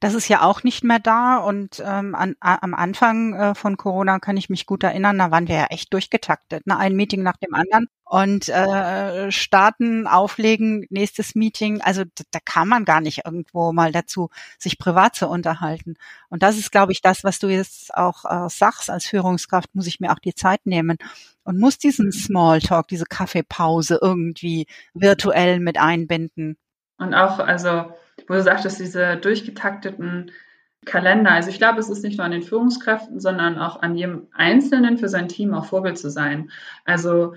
Das 0.00 0.14
ist 0.14 0.28
ja 0.28 0.42
auch 0.42 0.62
nicht 0.62 0.82
mehr 0.82 0.98
da 0.98 1.36
und 1.36 1.82
ähm, 1.84 2.14
an, 2.14 2.34
am 2.40 2.74
Anfang 2.74 3.34
äh, 3.34 3.54
von 3.54 3.76
Corona 3.76 4.18
kann 4.18 4.38
ich 4.38 4.48
mich 4.48 4.64
gut 4.64 4.82
erinnern, 4.82 5.18
da 5.18 5.30
waren 5.30 5.46
wir 5.46 5.56
ja 5.56 5.66
echt 5.66 5.92
durchgetaktet, 5.92 6.66
ne? 6.66 6.78
ein 6.78 6.96
Meeting 6.96 7.22
nach 7.22 7.36
dem 7.36 7.54
anderen 7.54 7.88
und 8.10 8.48
äh, 8.48 9.30
starten, 9.30 10.08
auflegen, 10.08 10.84
nächstes 10.90 11.36
Meeting. 11.36 11.80
Also 11.80 12.02
da, 12.04 12.24
da 12.32 12.38
kann 12.44 12.66
man 12.66 12.84
gar 12.84 13.00
nicht 13.00 13.24
irgendwo 13.24 13.72
mal 13.72 13.92
dazu, 13.92 14.30
sich 14.58 14.78
privat 14.78 15.14
zu 15.14 15.28
unterhalten. 15.28 15.94
Und 16.28 16.42
das 16.42 16.58
ist, 16.58 16.72
glaube 16.72 16.90
ich, 16.90 17.02
das, 17.02 17.22
was 17.22 17.38
du 17.38 17.48
jetzt 17.48 17.94
auch 17.94 18.24
äh, 18.24 18.48
sagst 18.48 18.90
als 18.90 19.06
Führungskraft, 19.06 19.74
muss 19.74 19.86
ich 19.86 20.00
mir 20.00 20.12
auch 20.12 20.18
die 20.18 20.34
Zeit 20.34 20.64
nehmen 20.64 20.98
und 21.44 21.60
muss 21.60 21.78
diesen 21.78 22.10
Smalltalk, 22.10 22.88
diese 22.88 23.06
Kaffeepause 23.06 24.00
irgendwie 24.02 24.66
virtuell 24.92 25.60
mit 25.60 25.78
einbinden. 25.78 26.56
Und 26.98 27.14
auch, 27.14 27.38
also 27.38 27.92
wo 28.28 28.34
du 28.34 28.42
sagtest, 28.42 28.80
diese 28.80 29.16
durchgetakteten 29.16 30.30
Kalender. 30.86 31.32
Also 31.32 31.50
ich 31.50 31.58
glaube, 31.58 31.78
es 31.78 31.90
ist 31.90 32.02
nicht 32.02 32.16
nur 32.16 32.24
an 32.24 32.30
den 32.30 32.42
Führungskräften, 32.42 33.20
sondern 33.20 33.58
auch 33.58 33.82
an 33.82 33.96
jedem 33.96 34.28
Einzelnen 34.32 34.96
für 34.96 35.08
sein 35.08 35.28
Team 35.28 35.52
auch 35.52 35.66
Vorbild 35.66 35.98
zu 35.98 36.10
sein. 36.10 36.50
Also 36.84 37.34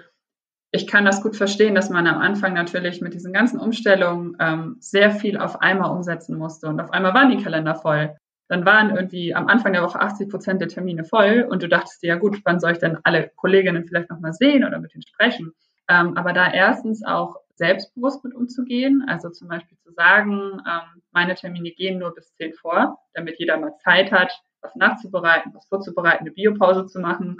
ich 0.72 0.88
kann 0.88 1.06
das 1.06 1.22
gut 1.22 1.36
verstehen, 1.36 1.76
dass 1.76 1.89
man 1.89 2.08
am 2.08 2.19
Anfang 2.19 2.54
natürlich 2.54 3.02
mit 3.02 3.13
diesen 3.13 3.32
ganzen 3.34 3.60
Umstellungen 3.60 4.36
ähm, 4.39 4.78
sehr 4.80 5.12
viel 5.12 5.38
auf 5.38 5.62
einmal 5.62 5.91
umsetzen 5.91 6.38
musste 6.38 6.67
und 6.67 6.80
auf 6.80 6.91
einmal 6.91 7.13
waren 7.13 7.30
die 7.30 7.43
Kalender 7.43 7.76
voll. 7.76 8.15
Dann 8.48 8.65
waren 8.65 8.96
irgendwie 8.96 9.36
am 9.36 9.48
Anfang 9.48 9.74
der 9.74 9.84
Woche 9.84 10.00
80 10.00 10.30
Prozent 10.30 10.62
der 10.62 10.67
Termine 10.69 11.04
voll 11.04 11.48
und 11.50 11.62
du 11.62 11.67
dachtest 11.67 12.02
dir, 12.02 12.08
ja 12.08 12.15
gut, 12.15 12.41
wann 12.43 12.60
soll 12.60 12.72
ich 12.72 12.80
denn 12.80 12.98
alle 13.04 13.30
Kolleginnen 13.36 13.86
vielleicht 13.86 14.10
nochmal 14.10 14.34
sehen 14.34 14.65
oder 14.65 14.80
mit 14.80 14.93
denen 14.93 15.04
sprechen? 15.04 15.54
Ähm, 15.88 16.17
aber 16.17 16.34
da 16.34 16.52
erstens 16.52 17.06
auch 17.06 17.38
selbstbewusst 17.56 18.24
mit 18.24 18.34
umzugehen. 18.34 19.04
Also 19.08 19.30
zum 19.30 19.48
Beispiel 19.48 19.78
zu 19.80 19.92
sagen, 19.92 20.62
ähm, 20.68 21.02
meine 21.12 21.36
Termine 21.36 21.72
gehen 21.72 22.00
nur 22.00 22.13
bis 22.13 22.34
zehn 22.36 22.54
vor, 22.54 23.00
damit 23.13 23.39
jeder 23.39 23.58
mal 23.58 23.76
Zeit 23.84 24.12
hat, 24.12 24.32
was 24.62 24.76
nachzubereiten, 24.76 25.54
was 25.54 25.68
vorzubereiten, 25.68 26.22
eine 26.22 26.32
Biopause 26.32 26.88
zu 26.88 27.00
machen. 27.00 27.38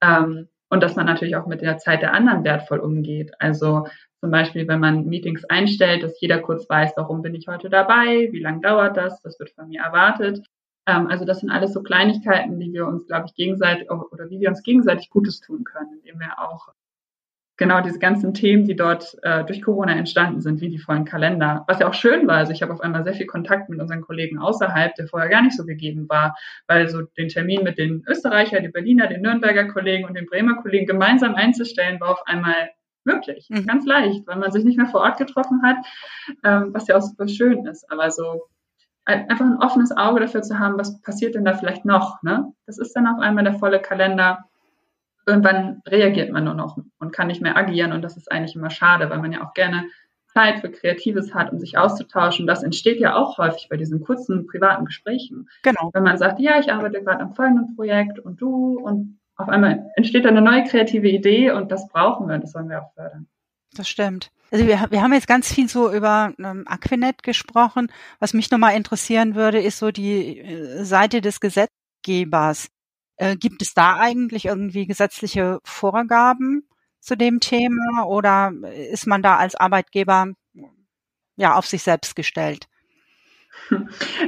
Ähm, 0.00 0.48
und 0.68 0.82
dass 0.82 0.96
man 0.96 1.06
natürlich 1.06 1.36
auch 1.36 1.46
mit 1.46 1.62
der 1.62 1.78
Zeit 1.78 2.02
der 2.02 2.12
anderen 2.12 2.44
wertvoll 2.44 2.80
umgeht. 2.80 3.32
Also 3.38 3.86
zum 4.20 4.30
Beispiel, 4.30 4.66
wenn 4.66 4.80
man 4.80 5.06
Meetings 5.06 5.44
einstellt, 5.44 6.02
dass 6.02 6.20
jeder 6.20 6.40
kurz 6.40 6.68
weiß, 6.68 6.92
warum 6.96 7.22
bin 7.22 7.34
ich 7.34 7.46
heute 7.46 7.70
dabei, 7.70 8.28
wie 8.32 8.40
lange 8.40 8.60
dauert 8.60 8.96
das, 8.96 9.24
was 9.24 9.38
wird 9.38 9.50
von 9.50 9.68
mir 9.68 9.82
erwartet. 9.82 10.44
Ähm, 10.86 11.06
also 11.08 11.24
das 11.24 11.40
sind 11.40 11.50
alles 11.50 11.72
so 11.72 11.82
Kleinigkeiten, 11.82 12.58
die 12.58 12.72
wir 12.72 12.86
uns, 12.86 13.06
glaube 13.06 13.26
ich, 13.26 13.34
gegenseitig 13.34 13.90
oder 13.90 14.30
wie 14.30 14.40
wir 14.40 14.48
uns 14.48 14.62
gegenseitig 14.62 15.10
Gutes 15.10 15.40
tun 15.40 15.64
können, 15.64 15.98
indem 15.98 16.20
wir 16.20 16.38
auch 16.38 16.68
genau 17.56 17.80
diese 17.80 17.98
ganzen 17.98 18.34
Themen, 18.34 18.66
die 18.66 18.76
dort 18.76 19.16
äh, 19.22 19.44
durch 19.44 19.62
Corona 19.62 19.92
entstanden 19.92 20.40
sind, 20.40 20.60
wie 20.60 20.68
die 20.68 20.78
vollen 20.78 21.04
Kalender. 21.04 21.64
Was 21.66 21.78
ja 21.78 21.88
auch 21.88 21.94
schön 21.94 22.26
war. 22.26 22.36
Also 22.36 22.52
ich 22.52 22.62
habe 22.62 22.72
auf 22.72 22.80
einmal 22.80 23.04
sehr 23.04 23.14
viel 23.14 23.26
Kontakt 23.26 23.68
mit 23.68 23.80
unseren 23.80 24.02
Kollegen 24.02 24.38
außerhalb, 24.38 24.94
der 24.94 25.08
vorher 25.08 25.28
gar 25.28 25.42
nicht 25.42 25.56
so 25.56 25.64
gegeben 25.64 26.08
war, 26.08 26.36
weil 26.66 26.88
so 26.88 27.02
den 27.02 27.28
Termin 27.28 27.62
mit 27.62 27.78
den 27.78 28.04
Österreicher, 28.06 28.60
den 28.60 28.72
Berliner, 28.72 29.06
den 29.06 29.22
Nürnberger 29.22 29.68
Kollegen 29.68 30.04
und 30.04 30.14
den 30.14 30.26
Bremer 30.26 30.56
Kollegen 30.56 30.86
gemeinsam 30.86 31.34
einzustellen, 31.34 32.00
war 32.00 32.10
auf 32.10 32.26
einmal 32.26 32.70
möglich. 33.04 33.46
Mhm. 33.48 33.66
Ganz 33.66 33.86
leicht, 33.86 34.26
weil 34.26 34.36
man 34.36 34.52
sich 34.52 34.64
nicht 34.64 34.76
mehr 34.76 34.88
vor 34.88 35.00
Ort 35.00 35.16
getroffen 35.16 35.62
hat, 35.62 35.76
ähm, 36.44 36.74
was 36.74 36.88
ja 36.88 36.96
auch 36.96 37.02
super 37.02 37.28
schön 37.28 37.64
ist. 37.66 37.90
Aber 37.90 38.10
so 38.10 38.48
einfach 39.06 39.44
ein 39.44 39.62
offenes 39.62 39.96
Auge 39.96 40.20
dafür 40.20 40.42
zu 40.42 40.58
haben, 40.58 40.78
was 40.78 41.00
passiert 41.00 41.36
denn 41.36 41.44
da 41.44 41.54
vielleicht 41.54 41.84
noch. 41.84 42.22
Ne? 42.22 42.52
Das 42.66 42.78
ist 42.78 42.92
dann 42.94 43.06
auf 43.06 43.20
einmal 43.20 43.44
der 43.44 43.54
volle 43.54 43.80
Kalender 43.80 44.44
irgendwann 45.26 45.82
reagiert 45.86 46.30
man 46.30 46.44
nur 46.44 46.54
noch 46.54 46.78
und 46.98 47.12
kann 47.12 47.26
nicht 47.26 47.42
mehr 47.42 47.56
agieren 47.56 47.92
und 47.92 48.02
das 48.02 48.16
ist 48.16 48.30
eigentlich 48.30 48.54
immer 48.54 48.70
schade, 48.70 49.10
weil 49.10 49.18
man 49.18 49.32
ja 49.32 49.44
auch 49.44 49.54
gerne 49.54 49.84
Zeit 50.36 50.60
für 50.60 50.70
Kreatives 50.70 51.34
hat, 51.34 51.50
um 51.50 51.58
sich 51.58 51.78
auszutauschen. 51.78 52.46
Das 52.46 52.62
entsteht 52.62 53.00
ja 53.00 53.16
auch 53.16 53.38
häufig 53.38 53.68
bei 53.70 53.76
diesen 53.76 54.02
kurzen 54.02 54.46
privaten 54.46 54.84
Gesprächen. 54.84 55.48
Genau. 55.62 55.90
Wenn 55.94 56.02
man 56.02 56.18
sagt, 56.18 56.40
ja, 56.40 56.58
ich 56.60 56.72
arbeite 56.72 57.02
gerade 57.02 57.20
am 57.20 57.34
folgenden 57.34 57.74
Projekt 57.74 58.18
und 58.18 58.40
du 58.40 58.78
und 58.78 59.18
auf 59.36 59.48
einmal 59.48 59.90
entsteht 59.96 60.24
da 60.24 60.28
eine 60.28 60.42
neue 60.42 60.64
kreative 60.64 61.08
Idee 61.08 61.50
und 61.50 61.72
das 61.72 61.88
brauchen 61.88 62.28
wir 62.28 62.34
und 62.34 62.44
das 62.44 62.52
sollen 62.52 62.68
wir 62.68 62.82
auch 62.82 62.92
fördern. 62.94 63.28
Das 63.74 63.88
stimmt. 63.88 64.30
Also 64.50 64.66
wir, 64.66 64.86
wir 64.90 65.02
haben 65.02 65.12
jetzt 65.12 65.26
ganz 65.26 65.52
viel 65.52 65.68
so 65.68 65.92
über 65.92 66.32
ähm, 66.38 66.64
Aquinet 66.66 67.22
gesprochen. 67.22 67.90
Was 68.20 68.32
mich 68.32 68.50
nochmal 68.50 68.76
interessieren 68.76 69.34
würde, 69.34 69.60
ist 69.60 69.78
so 69.78 69.90
die 69.90 70.38
äh, 70.38 70.84
Seite 70.84 71.20
des 71.20 71.40
Gesetzgebers. 71.40 72.68
Äh, 73.16 73.36
gibt 73.36 73.62
es 73.62 73.74
da 73.74 73.96
eigentlich 73.96 74.46
irgendwie 74.46 74.86
gesetzliche 74.86 75.60
Vorgaben 75.64 76.68
zu 77.00 77.16
dem 77.16 77.40
Thema 77.40 78.04
oder 78.06 78.52
ist 78.90 79.06
man 79.06 79.22
da 79.22 79.36
als 79.36 79.54
Arbeitgeber 79.54 80.32
ja 81.36 81.54
auf 81.54 81.66
sich 81.66 81.82
selbst 81.82 82.16
gestellt? 82.16 82.68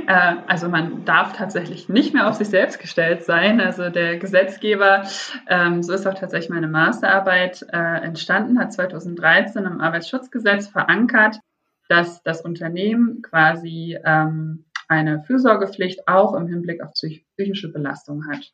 Äh, 0.06 0.36
also 0.46 0.68
man 0.70 1.04
darf 1.04 1.36
tatsächlich 1.36 1.88
nicht 1.90 2.14
mehr 2.14 2.28
auf 2.28 2.34
sich 2.34 2.48
selbst 2.48 2.78
gestellt 2.78 3.24
sein. 3.24 3.60
Also 3.60 3.90
der 3.90 4.16
Gesetzgeber, 4.16 5.02
ähm, 5.48 5.82
so 5.82 5.92
ist 5.92 6.06
auch 6.06 6.14
tatsächlich 6.14 6.48
meine 6.48 6.68
Masterarbeit 6.68 7.62
äh, 7.70 7.76
entstanden, 7.76 8.58
hat 8.58 8.72
2013 8.72 9.66
im 9.66 9.80
Arbeitsschutzgesetz 9.82 10.68
verankert, 10.68 11.40
dass 11.88 12.22
das 12.22 12.40
Unternehmen 12.40 13.20
quasi 13.20 13.98
ähm, 14.02 14.64
eine 14.88 15.22
Fürsorgepflicht 15.24 16.08
auch 16.08 16.34
im 16.34 16.46
Hinblick 16.48 16.82
auf 16.82 16.92
psychische 16.92 17.70
Belastung 17.70 18.26
hat. 18.28 18.52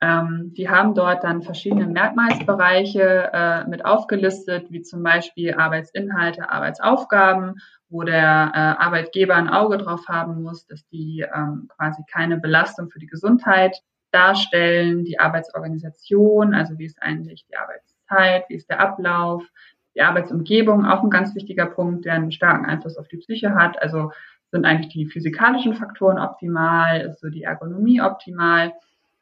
Ähm, 0.00 0.52
die 0.54 0.68
haben 0.68 0.94
dort 0.94 1.24
dann 1.24 1.42
verschiedene 1.42 1.86
Merkmalsbereiche 1.86 3.30
äh, 3.32 3.64
mit 3.66 3.84
aufgelistet, 3.84 4.70
wie 4.70 4.82
zum 4.82 5.02
Beispiel 5.02 5.54
Arbeitsinhalte, 5.54 6.50
Arbeitsaufgaben, 6.50 7.54
wo 7.88 8.02
der 8.02 8.52
äh, 8.54 8.84
Arbeitgeber 8.84 9.36
ein 9.36 9.48
Auge 9.48 9.78
drauf 9.78 10.06
haben 10.08 10.42
muss, 10.42 10.66
dass 10.66 10.86
die 10.88 11.24
ähm, 11.34 11.68
quasi 11.76 12.02
keine 12.12 12.36
Belastung 12.36 12.90
für 12.90 12.98
die 12.98 13.06
Gesundheit 13.06 13.80
darstellen, 14.10 15.04
die 15.04 15.18
Arbeitsorganisation, 15.18 16.54
also 16.54 16.78
wie 16.78 16.86
ist 16.86 17.02
eigentlich 17.02 17.46
die 17.50 17.56
Arbeitszeit, 17.56 18.44
wie 18.48 18.54
ist 18.54 18.68
der 18.68 18.80
Ablauf, 18.80 19.44
die 19.94 20.02
Arbeitsumgebung, 20.02 20.84
auch 20.84 21.02
ein 21.02 21.10
ganz 21.10 21.34
wichtiger 21.34 21.66
Punkt, 21.66 22.04
der 22.04 22.14
einen 22.14 22.32
starken 22.32 22.66
Einfluss 22.66 22.98
auf 22.98 23.08
die 23.08 23.16
Psyche 23.16 23.54
hat. 23.54 23.80
Also 23.80 24.12
Sind 24.52 24.64
eigentlich 24.64 24.92
die 24.92 25.06
physikalischen 25.06 25.74
Faktoren 25.74 26.18
optimal? 26.18 27.00
Ist 27.00 27.20
so 27.20 27.28
die 27.28 27.42
Ergonomie 27.42 28.00
optimal? 28.00 28.72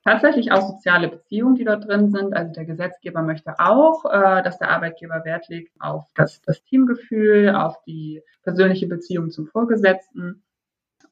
Tatsächlich 0.04 0.52
auch 0.52 0.60
soziale 0.60 1.08
Beziehungen, 1.08 1.54
die 1.54 1.64
dort 1.64 1.88
drin 1.88 2.10
sind. 2.10 2.34
Also 2.34 2.52
der 2.52 2.66
Gesetzgeber 2.66 3.22
möchte 3.22 3.58
auch, 3.58 4.04
äh, 4.04 4.42
dass 4.42 4.58
der 4.58 4.70
Arbeitgeber 4.70 5.24
Wert 5.24 5.48
legt 5.48 5.72
auf 5.80 6.04
das, 6.14 6.42
das 6.42 6.62
Teamgefühl, 6.64 7.54
auf 7.54 7.82
die 7.86 8.22
persönliche 8.42 8.86
Beziehung 8.86 9.30
zum 9.30 9.46
Vorgesetzten. 9.46 10.44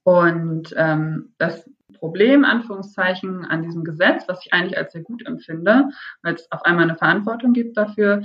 Und 0.02 0.74
ähm, 0.76 1.34
das 1.38 1.68
Problem, 1.94 2.44
Anführungszeichen, 2.44 3.46
an 3.46 3.62
diesem 3.62 3.82
Gesetz, 3.82 4.24
was 4.28 4.44
ich 4.44 4.52
eigentlich 4.52 4.76
als 4.76 4.92
sehr 4.92 5.02
gut 5.02 5.24
empfinde, 5.26 5.88
weil 6.22 6.34
es 6.34 6.50
auf 6.52 6.62
einmal 6.64 6.84
eine 6.84 6.96
Verantwortung 6.96 7.54
gibt 7.54 7.78
dafür, 7.78 8.22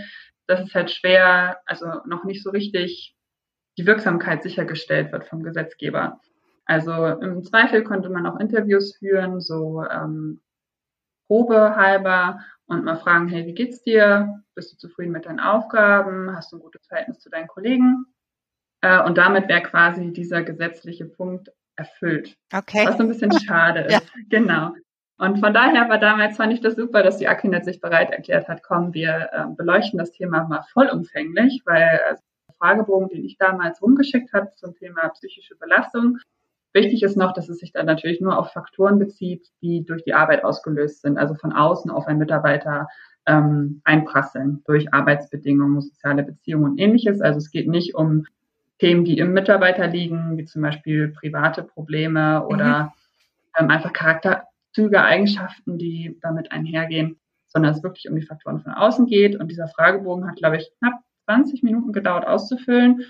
dass 0.47 0.61
es 0.61 0.73
halt 0.73 0.91
schwer, 0.91 1.59
also 1.65 1.85
noch 2.05 2.25
nicht 2.25 2.43
so 2.43 2.49
richtig 2.49 3.15
die 3.77 3.85
Wirksamkeit 3.85 4.43
sichergestellt 4.43 5.13
wird 5.13 5.25
vom 5.25 5.43
Gesetzgeber. 5.43 6.19
Also 6.65 6.91
im 6.91 7.43
Zweifel 7.43 7.83
konnte 7.83 8.09
man 8.09 8.25
auch 8.25 8.39
Interviews 8.39 8.97
führen, 8.97 9.39
so 9.39 9.83
ähm, 9.83 10.41
Probe 11.27 11.75
halber 11.75 12.39
und 12.67 12.83
mal 12.83 12.97
fragen, 12.97 13.27
hey, 13.27 13.45
wie 13.45 13.53
geht's 13.53 13.81
dir? 13.83 14.43
Bist 14.55 14.73
du 14.73 14.77
zufrieden 14.77 15.11
mit 15.11 15.25
deinen 15.25 15.39
Aufgaben? 15.39 16.35
Hast 16.35 16.51
du 16.51 16.57
ein 16.57 16.61
gutes 16.61 16.85
Verhältnis 16.87 17.19
zu 17.19 17.29
deinen 17.29 17.47
Kollegen? 17.47 18.05
Äh, 18.81 19.03
und 19.03 19.17
damit 19.17 19.47
wäre 19.47 19.61
quasi 19.61 20.11
dieser 20.11 20.43
gesetzliche 20.43 21.05
Punkt 21.05 21.51
erfüllt. 21.75 22.35
Okay. 22.53 22.85
Was 22.85 22.99
ein 22.99 23.07
bisschen 23.07 23.31
schade 23.39 23.81
ist. 23.81 23.93
Ja. 23.93 24.01
Genau. 24.29 24.73
Und 25.19 25.39
von 25.39 25.53
daher 25.53 25.89
war 25.89 25.97
damals, 25.97 26.37
fand 26.37 26.53
ich 26.53 26.61
das 26.61 26.75
super, 26.75 27.01
dass 27.01 27.17
die 27.17 27.27
Akinet 27.27 27.65
sich 27.65 27.81
bereit 27.81 28.11
erklärt 28.11 28.47
hat, 28.47 28.61
komm, 28.61 28.93
wir 28.93 29.29
äh, 29.31 29.45
beleuchten 29.55 29.97
das 29.97 30.11
Thema 30.11 30.43
mal 30.43 30.63
vollumfänglich, 30.73 31.63
weil 31.65 32.01
also 32.07 32.21
der 32.47 32.55
Fragebogen, 32.59 33.09
den 33.09 33.25
ich 33.25 33.37
damals 33.37 33.81
rumgeschickt 33.81 34.31
habe 34.33 34.51
zum 34.55 34.75
Thema 34.75 35.09
psychische 35.09 35.55
Belastung, 35.55 36.19
wichtig 36.77 37.03
ist 37.03 37.17
noch, 37.17 37.33
dass 37.33 37.49
es 37.49 37.59
sich 37.59 37.73
dann 37.73 37.85
natürlich 37.85 38.21
nur 38.21 38.37
auf 38.37 38.51
Faktoren 38.51 38.99
bezieht, 38.99 39.49
die 39.61 39.83
durch 39.83 40.03
die 40.03 40.13
Arbeit 40.13 40.43
ausgelöst 40.43 41.01
sind, 41.01 41.17
also 41.17 41.33
von 41.35 41.51
außen 41.51 41.91
auf 41.91 42.07
einen 42.07 42.19
Mitarbeiter 42.19 42.87
ähm, 43.25 43.81
einprasseln, 43.83 44.63
durch 44.65 44.93
Arbeitsbedingungen, 44.93 45.81
soziale 45.81 46.23
Beziehungen 46.23 46.71
und 46.71 46.77
ähnliches. 46.79 47.21
Also 47.21 47.39
es 47.39 47.51
geht 47.51 47.67
nicht 47.67 47.95
um 47.95 48.25
Themen, 48.79 49.05
die 49.05 49.17
im 49.17 49.33
Mitarbeiter 49.33 49.87
liegen, 49.87 50.37
wie 50.37 50.45
zum 50.45 50.61
Beispiel 50.61 51.09
private 51.09 51.63
Probleme 51.63 52.45
oder 52.45 52.83
mhm. 52.83 52.89
ähm, 53.59 53.69
einfach 53.69 53.91
Charakterzüge, 53.91 55.01
Eigenschaften, 55.01 55.77
die 55.77 56.17
damit 56.21 56.51
einhergehen, 56.51 57.19
sondern 57.47 57.73
es 57.73 57.83
wirklich 57.83 58.09
um 58.09 58.15
die 58.15 58.25
Faktoren 58.25 58.61
von 58.61 58.73
außen 58.73 59.07
geht. 59.07 59.35
Und 59.35 59.49
dieser 59.49 59.67
Fragebogen 59.67 60.27
hat, 60.27 60.37
glaube 60.37 60.57
ich, 60.57 60.71
knapp 60.79 61.01
20 61.25 61.63
Minuten 61.63 61.91
gedauert 61.91 62.25
auszufüllen. 62.25 63.03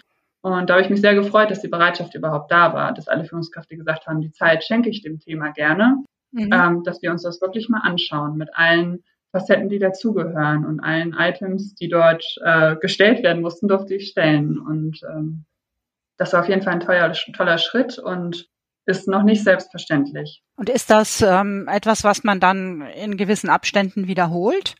Und 0.53 0.69
da 0.69 0.75
habe 0.75 0.83
ich 0.83 0.89
mich 0.89 1.01
sehr 1.01 1.15
gefreut, 1.15 1.51
dass 1.51 1.61
die 1.61 1.67
Bereitschaft 1.67 2.15
überhaupt 2.15 2.51
da 2.51 2.73
war, 2.73 2.93
dass 2.93 3.07
alle 3.07 3.25
Führungskräfte 3.25 3.77
gesagt 3.77 4.07
haben, 4.07 4.21
die 4.21 4.31
Zeit 4.31 4.63
schenke 4.63 4.89
ich 4.89 5.01
dem 5.01 5.19
Thema 5.19 5.51
gerne, 5.51 6.03
mhm. 6.31 6.51
ähm, 6.53 6.83
dass 6.83 7.01
wir 7.01 7.11
uns 7.11 7.23
das 7.23 7.41
wirklich 7.41 7.69
mal 7.69 7.81
anschauen 7.81 8.37
mit 8.37 8.49
allen 8.53 9.03
Facetten, 9.31 9.69
die 9.69 9.79
dazugehören 9.79 10.65
und 10.65 10.79
allen 10.79 11.13
Items, 11.13 11.75
die 11.75 11.89
dort 11.89 12.23
äh, 12.43 12.75
gestellt 12.77 13.23
werden 13.23 13.41
mussten, 13.41 13.67
durfte 13.67 13.95
ich 13.95 14.09
stellen. 14.09 14.57
Und 14.57 15.01
ähm, 15.03 15.45
das 16.17 16.33
war 16.33 16.41
auf 16.41 16.49
jeden 16.49 16.61
Fall 16.61 16.73
ein 16.73 16.79
toller, 16.79 17.13
toller 17.35 17.57
Schritt 17.57 17.99
und 17.99 18.47
ist 18.85 19.07
noch 19.07 19.23
nicht 19.23 19.43
selbstverständlich. 19.43 20.41
Und 20.55 20.69
ist 20.69 20.89
das 20.89 21.21
ähm, 21.21 21.67
etwas, 21.69 22.03
was 22.03 22.23
man 22.23 22.39
dann 22.39 22.81
in 22.81 23.17
gewissen 23.17 23.49
Abständen 23.49 24.07
wiederholt? 24.07 24.75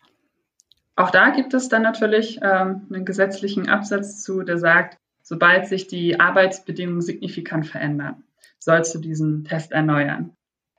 Auch 0.96 1.12
da 1.12 1.30
gibt 1.30 1.54
es 1.54 1.70
dann 1.70 1.84
natürlich 1.84 2.40
ähm, 2.42 2.88
einen 2.92 3.06
gesetzlichen 3.06 3.70
Absatz 3.70 4.24
zu, 4.24 4.42
der 4.44 4.58
sagt, 4.58 4.98
sobald 5.28 5.68
sich 5.68 5.88
die 5.88 6.22
Arbeitsbedingungen 6.22 7.02
signifikant 7.02 7.68
verändern, 7.68 8.24
sollst 8.60 8.96
du 8.96 9.00
diesen 9.00 9.44
Test 9.44 9.74
erneuern. 9.74 10.32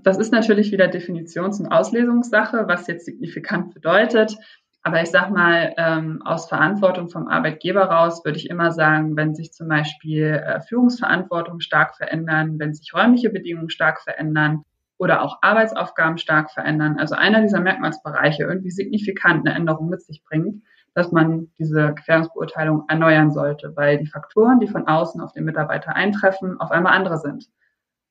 Das 0.03 0.17
ist 0.17 0.33
natürlich 0.33 0.73
wieder 0.73 0.89
Definitions- 0.89 1.61
und 1.61 1.69
Auslesungssache, 1.69 2.67
was 2.67 2.87
jetzt 2.87 3.05
signifikant 3.05 3.75
bedeutet. 3.75 4.39
Aber 4.83 5.03
ich 5.03 5.11
sag 5.11 5.31
mal, 5.31 5.75
ähm, 5.77 6.23
aus 6.25 6.49
Verantwortung 6.49 7.11
vom 7.11 7.29
Arbeitgeber 7.29 7.83
raus 7.83 8.25
würde 8.25 8.39
ich 8.39 8.49
immer 8.49 8.71
sagen, 8.71 9.17
wenn 9.17 9.35
sich 9.35 9.53
zum 9.53 9.69
Beispiel 9.69 10.43
äh, 10.43 10.61
Führungsverantwortung 10.63 11.61
stark 11.61 11.97
verändern, 11.97 12.59
wenn 12.59 12.73
sich 12.73 12.95
räumliche 12.95 13.29
Bedingungen 13.29 13.69
stark 13.69 14.01
verändern 14.01 14.63
oder 14.97 15.23
auch 15.23 15.39
Arbeitsaufgaben 15.43 16.17
stark 16.17 16.51
verändern, 16.53 16.97
also 16.99 17.17
einer 17.17 17.43
dieser 17.43 17.61
Merkmalsbereiche 17.61 18.45
irgendwie 18.45 18.71
signifikant 18.71 19.47
eine 19.47 19.55
Änderung 19.55 19.91
mit 19.91 20.01
sich 20.01 20.23
bringt, 20.25 20.63
dass 20.99 21.13
man 21.13 21.49
diese 21.61 21.95
Gefährdungsbeurteilung 21.95 22.85
erneuern 22.89 23.31
sollte, 23.31 23.77
weil 23.77 23.99
die 23.99 24.09
Faktoren, 24.09 24.59
die 24.59 24.67
von 24.67 24.89
außen 24.89 25.21
auf 25.21 25.33
den 25.33 25.45
Mitarbeiter 25.45 25.95
eintreffen, 25.95 26.59
auf 26.59 26.73
einmal 26.73 26.93
andere 26.93 27.19
sind 27.19 27.49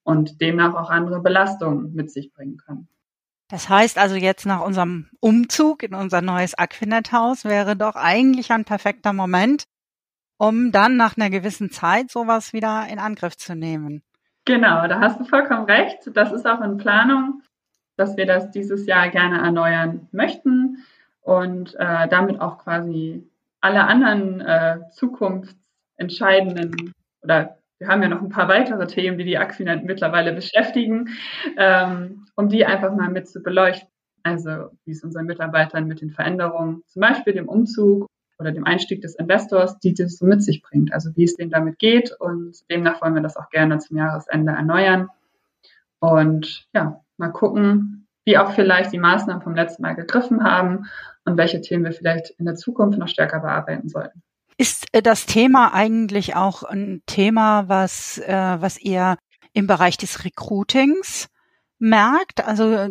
und 0.04 0.40
demnach 0.40 0.74
auch 0.74 0.90
andere 0.90 1.20
Belastungen 1.20 1.94
mit 1.94 2.10
sich 2.12 2.32
bringen 2.32 2.56
können. 2.56 2.88
Das 3.50 3.68
heißt 3.68 3.98
also 3.98 4.16
jetzt 4.16 4.46
nach 4.46 4.62
unserem 4.62 5.10
Umzug 5.20 5.84
in 5.84 5.94
unser 5.94 6.22
neues 6.22 6.58
Aquinet-Haus 6.58 7.44
wäre 7.44 7.76
doch 7.76 7.96
eigentlich 7.96 8.52
ein 8.52 8.64
perfekter 8.64 9.12
Moment, 9.12 9.66
um 10.38 10.72
dann 10.72 10.96
nach 10.96 11.18
einer 11.18 11.30
gewissen 11.30 11.70
Zeit 11.70 12.10
sowas 12.10 12.54
wieder 12.54 12.88
in 12.90 13.00
Angriff 13.00 13.36
zu 13.36 13.54
nehmen. 13.54 14.02
Genau, 14.46 14.88
da 14.88 15.02
hast 15.02 15.20
du 15.20 15.26
vollkommen 15.26 15.66
recht. 15.66 16.10
Das 16.14 16.32
ist 16.32 16.48
auch 16.48 16.62
in 16.62 16.78
Planung, 16.78 17.42
dass 17.98 18.16
wir 18.16 18.26
das 18.26 18.50
dieses 18.52 18.86
Jahr 18.86 19.10
gerne 19.10 19.40
erneuern 19.40 20.08
möchten 20.14 20.86
und 21.28 21.76
äh, 21.78 22.08
damit 22.08 22.40
auch 22.40 22.60
quasi 22.60 23.30
alle 23.60 23.84
anderen 23.84 24.40
äh, 24.40 24.80
zukunftsentscheidenden 24.94 26.94
oder 27.22 27.58
wir 27.80 27.90
haben 27.90 28.02
ja 28.02 28.08
noch 28.08 28.22
ein 28.22 28.30
paar 28.30 28.48
weitere 28.48 28.88
Themen, 28.88 29.18
die 29.18 29.26
die 29.26 29.38
Aquinet 29.38 29.84
mittlerweile 29.84 30.34
beschäftigen, 30.34 31.10
ähm, 31.58 32.28
um 32.36 32.48
die 32.48 32.66
einfach 32.66 32.96
mal 32.96 33.10
mit 33.10 33.28
zu 33.28 33.44
beleuchten. 33.44 33.90
Also 34.24 34.70
wie 34.86 34.92
es 34.92 35.04
unseren 35.04 35.26
Mitarbeitern 35.26 35.86
mit 35.86 36.00
den 36.00 36.12
Veränderungen, 36.12 36.84
zum 36.88 37.02
Beispiel 37.02 37.34
dem 37.34 37.50
Umzug 37.50 38.08
oder 38.40 38.54
dem 38.54 38.64
Einstieg 38.64 39.02
des 39.02 39.16
Investors, 39.16 39.78
die 39.80 39.94
das 39.94 40.18
so 40.18 40.26
mit 40.26 40.42
sich 40.42 40.62
bringt. 40.62 40.94
Also 40.94 41.14
wie 41.18 41.26
es 41.26 41.36
denen 41.36 41.52
damit 41.52 41.78
geht 41.78 42.14
und 42.20 42.58
demnach 42.72 43.02
wollen 43.02 43.16
wir 43.16 43.22
das 43.22 43.36
auch 43.36 43.50
gerne 43.50 43.80
zum 43.80 43.98
Jahresende 43.98 44.54
erneuern. 44.54 45.10
Und 46.00 46.68
ja, 46.74 47.02
mal 47.18 47.34
gucken, 47.34 48.07
wie 48.28 48.38
auch 48.38 48.52
vielleicht 48.52 48.92
die 48.92 49.00
Maßnahmen 49.00 49.42
vom 49.42 49.56
letzten 49.56 49.84
Mal 49.84 49.96
gegriffen 49.96 50.44
haben 50.44 50.90
und 51.24 51.38
welche 51.38 51.62
Themen 51.62 51.86
wir 51.86 51.94
vielleicht 51.94 52.32
in 52.32 52.46
der 52.46 52.56
Zukunft 52.56 53.00
noch 53.00 53.08
stärker 53.08 53.40
bearbeiten 53.40 53.88
sollten. 53.88 54.22
Ist 54.58 54.86
äh, 54.92 55.02
das 55.02 55.26
Thema 55.26 55.74
eigentlich 55.74 56.36
auch 56.36 56.64
ein 56.64 57.02
Thema, 57.06 57.70
was, 57.70 58.18
äh, 58.18 58.58
was 58.60 58.78
ihr 58.82 59.18
im 59.54 59.66
Bereich 59.66 59.96
des 59.96 60.26
Recruitings 60.26 61.30
merkt? 61.80 62.46
Also 62.46 62.90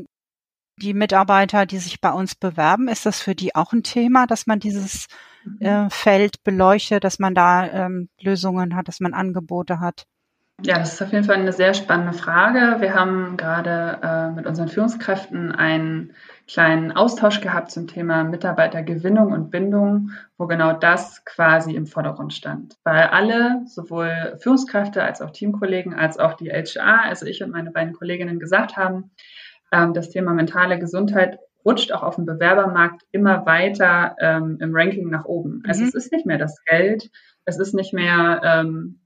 die 0.78 0.94
Mitarbeiter, 0.94 1.66
die 1.66 1.78
sich 1.78 2.00
bei 2.00 2.12
uns 2.12 2.34
bewerben, 2.34 2.88
ist 2.88 3.04
das 3.04 3.20
für 3.20 3.34
die 3.34 3.54
auch 3.54 3.74
ein 3.74 3.82
Thema, 3.82 4.26
dass 4.26 4.46
man 4.46 4.58
dieses 4.58 5.06
mhm. 5.44 5.60
äh, 5.60 5.90
Feld 5.90 6.42
beleuchtet, 6.44 7.04
dass 7.04 7.18
man 7.18 7.34
da 7.34 7.66
ähm, 7.66 8.08
Lösungen 8.22 8.74
hat, 8.74 8.88
dass 8.88 9.00
man 9.00 9.12
Angebote 9.12 9.80
hat? 9.80 10.06
Ja, 10.62 10.78
das 10.78 10.94
ist 10.94 11.02
auf 11.02 11.12
jeden 11.12 11.24
Fall 11.24 11.36
eine 11.36 11.52
sehr 11.52 11.74
spannende 11.74 12.14
Frage. 12.14 12.80
Wir 12.80 12.94
haben 12.94 13.36
gerade 13.36 14.00
äh, 14.02 14.30
mit 14.30 14.46
unseren 14.46 14.68
Führungskräften 14.68 15.52
einen 15.52 16.14
kleinen 16.48 16.92
Austausch 16.92 17.42
gehabt 17.42 17.70
zum 17.70 17.86
Thema 17.88 18.24
Mitarbeitergewinnung 18.24 19.32
und 19.32 19.50
Bindung, 19.50 20.12
wo 20.38 20.46
genau 20.46 20.72
das 20.72 21.26
quasi 21.26 21.74
im 21.74 21.86
Vordergrund 21.86 22.32
stand. 22.32 22.78
Weil 22.84 23.02
alle, 23.08 23.64
sowohl 23.66 24.38
Führungskräfte 24.38 25.02
als 25.02 25.20
auch 25.20 25.30
Teamkollegen, 25.30 25.92
als 25.92 26.18
auch 26.18 26.32
die 26.34 26.50
HR, 26.50 27.02
also 27.02 27.26
ich 27.26 27.42
und 27.42 27.50
meine 27.50 27.70
beiden 27.70 27.92
Kolleginnen 27.92 28.40
gesagt 28.40 28.78
haben, 28.78 29.10
ähm, 29.72 29.92
das 29.92 30.08
Thema 30.08 30.32
mentale 30.32 30.78
Gesundheit 30.78 31.38
rutscht 31.66 31.92
auch 31.92 32.02
auf 32.02 32.14
dem 32.14 32.24
Bewerbermarkt 32.24 33.02
immer 33.12 33.44
weiter 33.44 34.16
ähm, 34.20 34.56
im 34.60 34.74
Ranking 34.74 35.10
nach 35.10 35.26
oben. 35.26 35.62
Also 35.66 35.82
mhm. 35.82 35.88
es 35.88 35.94
ist 35.94 36.12
nicht 36.12 36.24
mehr 36.24 36.38
das 36.38 36.64
Geld, 36.64 37.10
es 37.44 37.58
ist 37.58 37.74
nicht 37.74 37.92
mehr 37.92 38.40
ähm, 38.42 39.00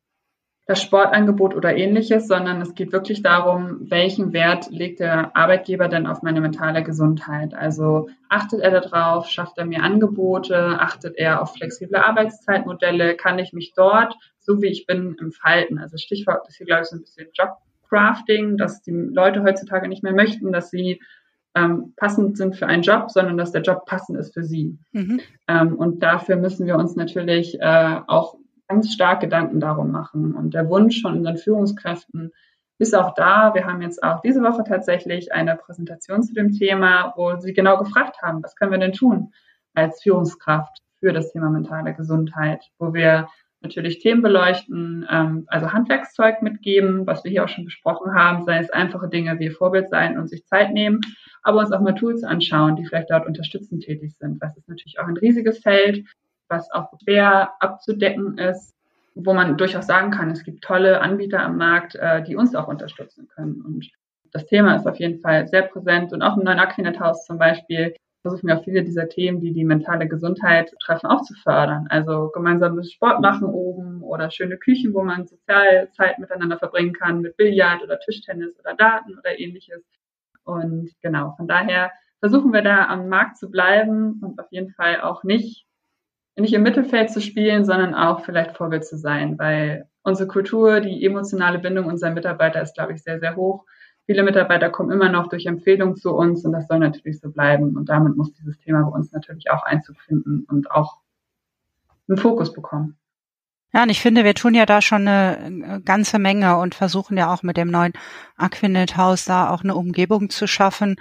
das 0.70 0.82
Sportangebot 0.82 1.56
oder 1.56 1.76
ähnliches, 1.76 2.28
sondern 2.28 2.60
es 2.60 2.76
geht 2.76 2.92
wirklich 2.92 3.24
darum, 3.24 3.90
welchen 3.90 4.32
Wert 4.32 4.70
legt 4.70 5.00
der 5.00 5.36
Arbeitgeber 5.36 5.88
denn 5.88 6.06
auf 6.06 6.22
meine 6.22 6.40
mentale 6.40 6.84
Gesundheit? 6.84 7.54
Also 7.54 8.08
achtet 8.28 8.60
er 8.60 8.80
darauf, 8.80 9.26
schafft 9.26 9.58
er 9.58 9.64
mir 9.64 9.82
Angebote, 9.82 10.78
achtet 10.78 11.16
er 11.18 11.42
auf 11.42 11.54
flexible 11.54 11.98
Arbeitszeitmodelle, 11.98 13.16
kann 13.16 13.40
ich 13.40 13.52
mich 13.52 13.72
dort, 13.74 14.14
so 14.38 14.62
wie 14.62 14.68
ich 14.68 14.86
bin, 14.86 15.16
entfalten? 15.18 15.76
Also 15.80 15.96
Stichwort 15.96 16.46
ist 16.46 16.58
hier, 16.58 16.66
glaube 16.66 16.82
ich, 16.82 16.88
so 16.88 16.94
ein 16.98 17.00
bisschen 17.00 17.26
Jobcrafting, 17.34 18.56
dass 18.56 18.80
die 18.80 18.92
Leute 18.92 19.42
heutzutage 19.42 19.88
nicht 19.88 20.04
mehr 20.04 20.14
möchten, 20.14 20.52
dass 20.52 20.70
sie 20.70 21.00
ähm, 21.56 21.94
passend 21.96 22.36
sind 22.36 22.54
für 22.54 22.68
einen 22.68 22.84
Job, 22.84 23.10
sondern 23.10 23.36
dass 23.36 23.50
der 23.50 23.62
Job 23.62 23.86
passend 23.86 24.20
ist 24.20 24.34
für 24.34 24.44
sie. 24.44 24.78
Mhm. 24.92 25.20
Ähm, 25.48 25.74
und 25.74 26.04
dafür 26.04 26.36
müssen 26.36 26.64
wir 26.68 26.76
uns 26.76 26.94
natürlich 26.94 27.60
äh, 27.60 27.96
auch 28.06 28.36
ganz 28.70 28.92
stark 28.92 29.20
Gedanken 29.20 29.60
darum 29.60 29.90
machen. 29.90 30.34
Und 30.34 30.54
der 30.54 30.68
Wunsch 30.68 31.02
von 31.02 31.16
unseren 31.18 31.36
Führungskräften 31.36 32.32
ist 32.78 32.94
auch 32.94 33.14
da. 33.14 33.52
Wir 33.54 33.66
haben 33.66 33.82
jetzt 33.82 34.02
auch 34.02 34.20
diese 34.22 34.42
Woche 34.42 34.64
tatsächlich 34.64 35.32
eine 35.32 35.56
Präsentation 35.56 36.22
zu 36.22 36.32
dem 36.32 36.52
Thema, 36.52 37.12
wo 37.16 37.36
sie 37.36 37.52
genau 37.52 37.78
gefragt 37.78 38.22
haben, 38.22 38.42
was 38.42 38.54
können 38.54 38.70
wir 38.70 38.78
denn 38.78 38.92
tun 38.92 39.32
als 39.74 40.02
Führungskraft 40.02 40.78
für 41.00 41.12
das 41.12 41.32
Thema 41.32 41.50
mentale 41.50 41.94
Gesundheit, 41.94 42.64
wo 42.78 42.94
wir 42.94 43.28
natürlich 43.60 43.98
Themen 43.98 44.22
beleuchten, 44.22 45.06
ähm, 45.10 45.44
also 45.48 45.72
Handwerkszeug 45.72 46.40
mitgeben, 46.40 47.06
was 47.06 47.24
wir 47.24 47.30
hier 47.30 47.44
auch 47.44 47.48
schon 47.48 47.64
besprochen 47.64 48.14
haben, 48.14 48.44
sei 48.44 48.58
es 48.58 48.70
einfache 48.70 49.08
Dinge 49.08 49.38
wie 49.38 49.50
Vorbild 49.50 49.90
sein 49.90 50.18
und 50.18 50.28
sich 50.28 50.46
Zeit 50.46 50.72
nehmen, 50.72 51.00
aber 51.42 51.58
uns 51.58 51.72
auch 51.72 51.80
mal 51.80 51.94
Tools 51.94 52.22
anschauen, 52.22 52.76
die 52.76 52.86
vielleicht 52.86 53.10
dort 53.10 53.26
unterstützend 53.26 53.82
tätig 53.82 54.16
sind. 54.16 54.42
Das 54.42 54.56
ist 54.56 54.68
natürlich 54.68 54.98
auch 54.98 55.08
ein 55.08 55.16
riesiges 55.16 55.58
Feld, 55.58 56.06
was 56.50 56.70
auch 56.70 56.92
schwer 57.02 57.52
abzudecken 57.60 58.38
ist, 58.38 58.74
wo 59.14 59.32
man 59.34 59.56
durchaus 59.56 59.86
sagen 59.86 60.10
kann, 60.10 60.30
es 60.30 60.44
gibt 60.44 60.62
tolle 60.62 61.00
Anbieter 61.00 61.40
am 61.40 61.56
Markt, 61.56 61.94
äh, 61.94 62.22
die 62.22 62.36
uns 62.36 62.54
auch 62.54 62.68
unterstützen 62.68 63.28
können. 63.28 63.62
Und 63.62 63.90
das 64.32 64.46
Thema 64.46 64.76
ist 64.76 64.86
auf 64.86 64.98
jeden 64.98 65.20
Fall 65.20 65.48
sehr 65.48 65.62
präsent 65.62 66.12
und 66.12 66.22
auch 66.22 66.36
im 66.36 66.44
neuen 66.44 66.58
Aquinet 66.58 67.00
Haus 67.00 67.24
zum 67.24 67.38
Beispiel 67.38 67.94
versuchen 68.22 68.48
wir 68.48 68.58
auch 68.58 68.64
viele 68.64 68.84
dieser 68.84 69.08
Themen, 69.08 69.40
die 69.40 69.52
die 69.52 69.64
mentale 69.64 70.06
Gesundheit 70.06 70.74
treffen, 70.80 71.06
auch 71.06 71.22
zu 71.22 71.34
fördern. 71.34 71.86
Also 71.88 72.28
gemeinsames 72.28 72.92
Sport 72.92 73.20
machen 73.20 73.46
oben 73.46 74.02
oder 74.02 74.30
schöne 74.30 74.58
Küchen, 74.58 74.92
wo 74.92 75.02
man 75.02 75.26
sozial 75.26 75.90
Zeit 75.92 76.18
miteinander 76.18 76.58
verbringen 76.58 76.92
kann 76.92 77.22
mit 77.22 77.36
Billard 77.36 77.82
oder 77.82 77.98
Tischtennis 77.98 78.58
oder 78.60 78.74
Daten 78.74 79.18
oder 79.18 79.38
ähnliches. 79.38 79.82
Und 80.44 80.90
genau, 81.00 81.32
von 81.36 81.48
daher 81.48 81.90
versuchen 82.18 82.52
wir 82.52 82.62
da 82.62 82.86
am 82.88 83.08
Markt 83.08 83.38
zu 83.38 83.50
bleiben 83.50 84.20
und 84.22 84.38
auf 84.38 84.50
jeden 84.50 84.70
Fall 84.72 85.00
auch 85.00 85.24
nicht, 85.24 85.66
nicht 86.36 86.54
im 86.54 86.62
Mittelfeld 86.62 87.10
zu 87.10 87.20
spielen, 87.20 87.64
sondern 87.64 87.94
auch 87.94 88.24
vielleicht 88.24 88.56
Vorbild 88.56 88.84
zu 88.84 88.96
sein, 88.96 89.38
weil 89.38 89.86
unsere 90.02 90.28
Kultur, 90.28 90.80
die 90.80 91.04
emotionale 91.04 91.58
Bindung 91.58 91.86
unserer 91.86 92.10
Mitarbeiter 92.10 92.62
ist, 92.62 92.74
glaube 92.74 92.92
ich, 92.92 93.02
sehr, 93.02 93.20
sehr 93.20 93.36
hoch. 93.36 93.64
Viele 94.06 94.22
Mitarbeiter 94.22 94.70
kommen 94.70 94.90
immer 94.90 95.08
noch 95.08 95.28
durch 95.28 95.46
Empfehlungen 95.46 95.96
zu 95.96 96.12
uns 96.12 96.44
und 96.44 96.52
das 96.52 96.66
soll 96.66 96.78
natürlich 96.78 97.20
so 97.20 97.30
bleiben. 97.30 97.76
Und 97.76 97.88
damit 97.88 98.16
muss 98.16 98.32
dieses 98.32 98.58
Thema 98.58 98.82
bei 98.82 98.96
uns 98.96 99.12
natürlich 99.12 99.50
auch 99.50 99.62
Einzug 99.62 100.00
finden 100.00 100.44
und 100.48 100.70
auch 100.70 100.98
einen 102.08 102.18
Fokus 102.18 102.52
bekommen. 102.52 102.96
Ja, 103.72 103.84
und 103.84 103.90
ich 103.90 104.00
finde, 104.00 104.24
wir 104.24 104.34
tun 104.34 104.54
ja 104.54 104.66
da 104.66 104.82
schon 104.82 105.06
eine 105.06 105.80
ganze 105.84 106.18
Menge 106.18 106.56
und 106.56 106.74
versuchen 106.74 107.16
ja 107.16 107.32
auch 107.32 107.44
mit 107.44 107.56
dem 107.56 107.70
neuen 107.70 107.92
Aquinet 108.36 108.96
Haus 108.96 109.26
da 109.26 109.50
auch 109.50 109.62
eine 109.62 109.76
Umgebung 109.76 110.28
zu 110.28 110.48
schaffen, 110.48 110.96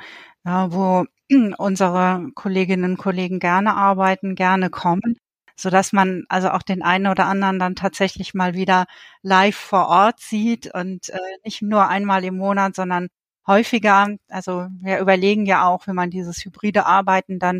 ja, 0.45 0.71
wo 0.71 1.05
unsere 1.57 2.29
Kolleginnen 2.35 2.91
und 2.91 2.97
Kollegen 2.97 3.39
gerne 3.39 3.75
arbeiten, 3.75 4.35
gerne 4.35 4.69
kommen 4.69 5.15
so 5.59 5.69
dass 5.69 5.91
man 5.91 6.23
also 6.29 6.49
auch 6.51 6.61
den 6.63 6.81
einen 6.81 7.07
oder 7.07 7.25
anderen 7.25 7.59
dann 7.59 7.75
tatsächlich 7.75 8.33
mal 8.33 8.53
wieder 8.53 8.85
live 9.21 9.57
vor 9.57 9.87
Ort 9.87 10.21
sieht 10.21 10.73
und 10.73 11.09
äh, 11.09 11.17
nicht 11.43 11.61
nur 11.61 11.87
einmal 11.89 12.23
im 12.23 12.37
Monat, 12.37 12.75
sondern 12.75 13.09
häufiger. 13.45 14.07
Also 14.29 14.67
wir 14.79 14.99
überlegen 14.99 15.45
ja 15.45 15.67
auch, 15.67 15.85
wie 15.87 15.91
man 15.93 16.11
dieses 16.11 16.45
hybride 16.45 16.85
Arbeiten 16.85 17.39
dann 17.39 17.59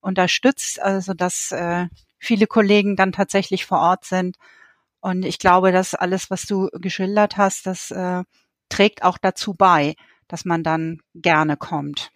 unterstützt, 0.00 0.80
also 0.80 1.14
dass 1.14 1.50
äh, 1.52 1.86
viele 2.18 2.46
Kollegen 2.46 2.96
dann 2.96 3.12
tatsächlich 3.12 3.64
vor 3.64 3.78
Ort 3.78 4.04
sind. 4.04 4.36
Und 5.00 5.24
ich 5.24 5.38
glaube, 5.38 5.72
dass 5.72 5.94
alles, 5.94 6.30
was 6.30 6.42
du 6.46 6.68
geschildert 6.74 7.38
hast, 7.38 7.66
das 7.66 7.90
äh, 7.90 8.24
trägt 8.68 9.02
auch 9.04 9.16
dazu 9.16 9.54
bei, 9.54 9.94
dass 10.28 10.44
man 10.44 10.62
dann 10.62 11.00
gerne 11.14 11.56
kommt. 11.56 12.10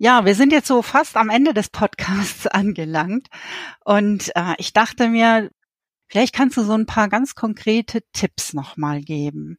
Ja, 0.00 0.24
wir 0.24 0.36
sind 0.36 0.52
jetzt 0.52 0.68
so 0.68 0.80
fast 0.82 1.16
am 1.16 1.28
Ende 1.28 1.52
des 1.52 1.70
Podcasts 1.70 2.46
angelangt 2.46 3.26
und 3.84 4.30
äh, 4.36 4.54
ich 4.58 4.72
dachte 4.72 5.08
mir, 5.08 5.50
vielleicht 6.06 6.34
kannst 6.34 6.56
du 6.56 6.62
so 6.62 6.74
ein 6.74 6.86
paar 6.86 7.08
ganz 7.08 7.34
konkrete 7.34 8.02
Tipps 8.12 8.54
nochmal 8.54 9.00
geben, 9.00 9.58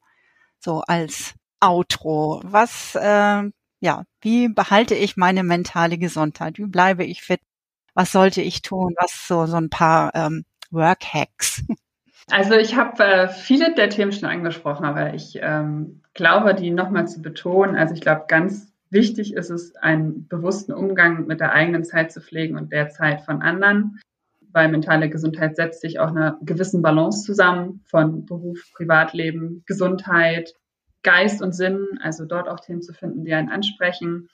so 0.58 0.82
als 0.88 1.34
Outro. 1.60 2.42
Was, 2.46 2.96
äh, 2.96 3.44
ja, 3.82 4.04
wie 4.22 4.48
behalte 4.48 4.96
ich 4.96 5.18
meine 5.18 5.44
mentale 5.44 5.98
Gesundheit? 5.98 6.58
Wie 6.58 6.68
bleibe 6.68 7.04
ich 7.04 7.22
fit? 7.22 7.42
Was 7.94 8.14
sollte 8.14 8.42
ich 8.42 8.62
tun? 8.62 8.96
Was 8.98 9.28
so 9.28 9.46
so 9.46 9.58
ein 9.58 9.70
paar 9.70 10.16
ähm, 10.16 10.46
Work-Hacks? 10.72 11.64
Also 12.32 12.54
ich 12.54 12.76
habe 12.76 13.04
äh, 13.04 13.28
viele 13.28 13.74
der 13.74 13.90
Themen 13.90 14.12
schon 14.12 14.30
angesprochen, 14.30 14.86
aber 14.86 15.16
ich 15.16 15.40
ähm, 15.42 16.04
glaube, 16.14 16.54
die 16.54 16.70
nochmal 16.70 17.08
zu 17.08 17.24
betonen. 17.24 17.76
Also 17.76 17.96
ich 17.96 18.02
glaube, 18.02 18.26
ganz 18.28 18.72
Wichtig 18.92 19.34
ist 19.36 19.50
es, 19.50 19.76
einen 19.76 20.28
bewussten 20.28 20.74
Umgang 20.74 21.28
mit 21.28 21.40
der 21.40 21.54
eigenen 21.54 21.84
Zeit 21.84 22.12
zu 22.12 22.22
pflegen 22.22 22.58
und 22.58 22.72
der 22.72 22.90
Zeit 22.90 23.22
von 23.22 23.42
anderen, 23.42 24.00
weil 24.52 24.70
mentale 24.70 25.10
Gesundheit 25.10 25.56
setzt 25.56 25.82
sich 25.82 26.00
auch 26.00 26.10
einer 26.10 26.40
gewissen 26.42 26.82
Balance 26.82 27.24
zusammen 27.24 27.82
von 27.86 28.26
Beruf, 28.26 28.60
Privatleben, 28.74 29.64
Gesundheit, 29.68 30.54
Geist 31.04 31.42
und 31.42 31.54
Sinn, 31.54 31.86
also 32.02 32.26
dort 32.26 32.50
auch 32.50 32.60
Themen 32.60 32.82
zu 32.82 32.94
finden, 32.94 33.26
die 33.26 33.34
einen 33.34 33.50
ansprechen. 33.50 34.28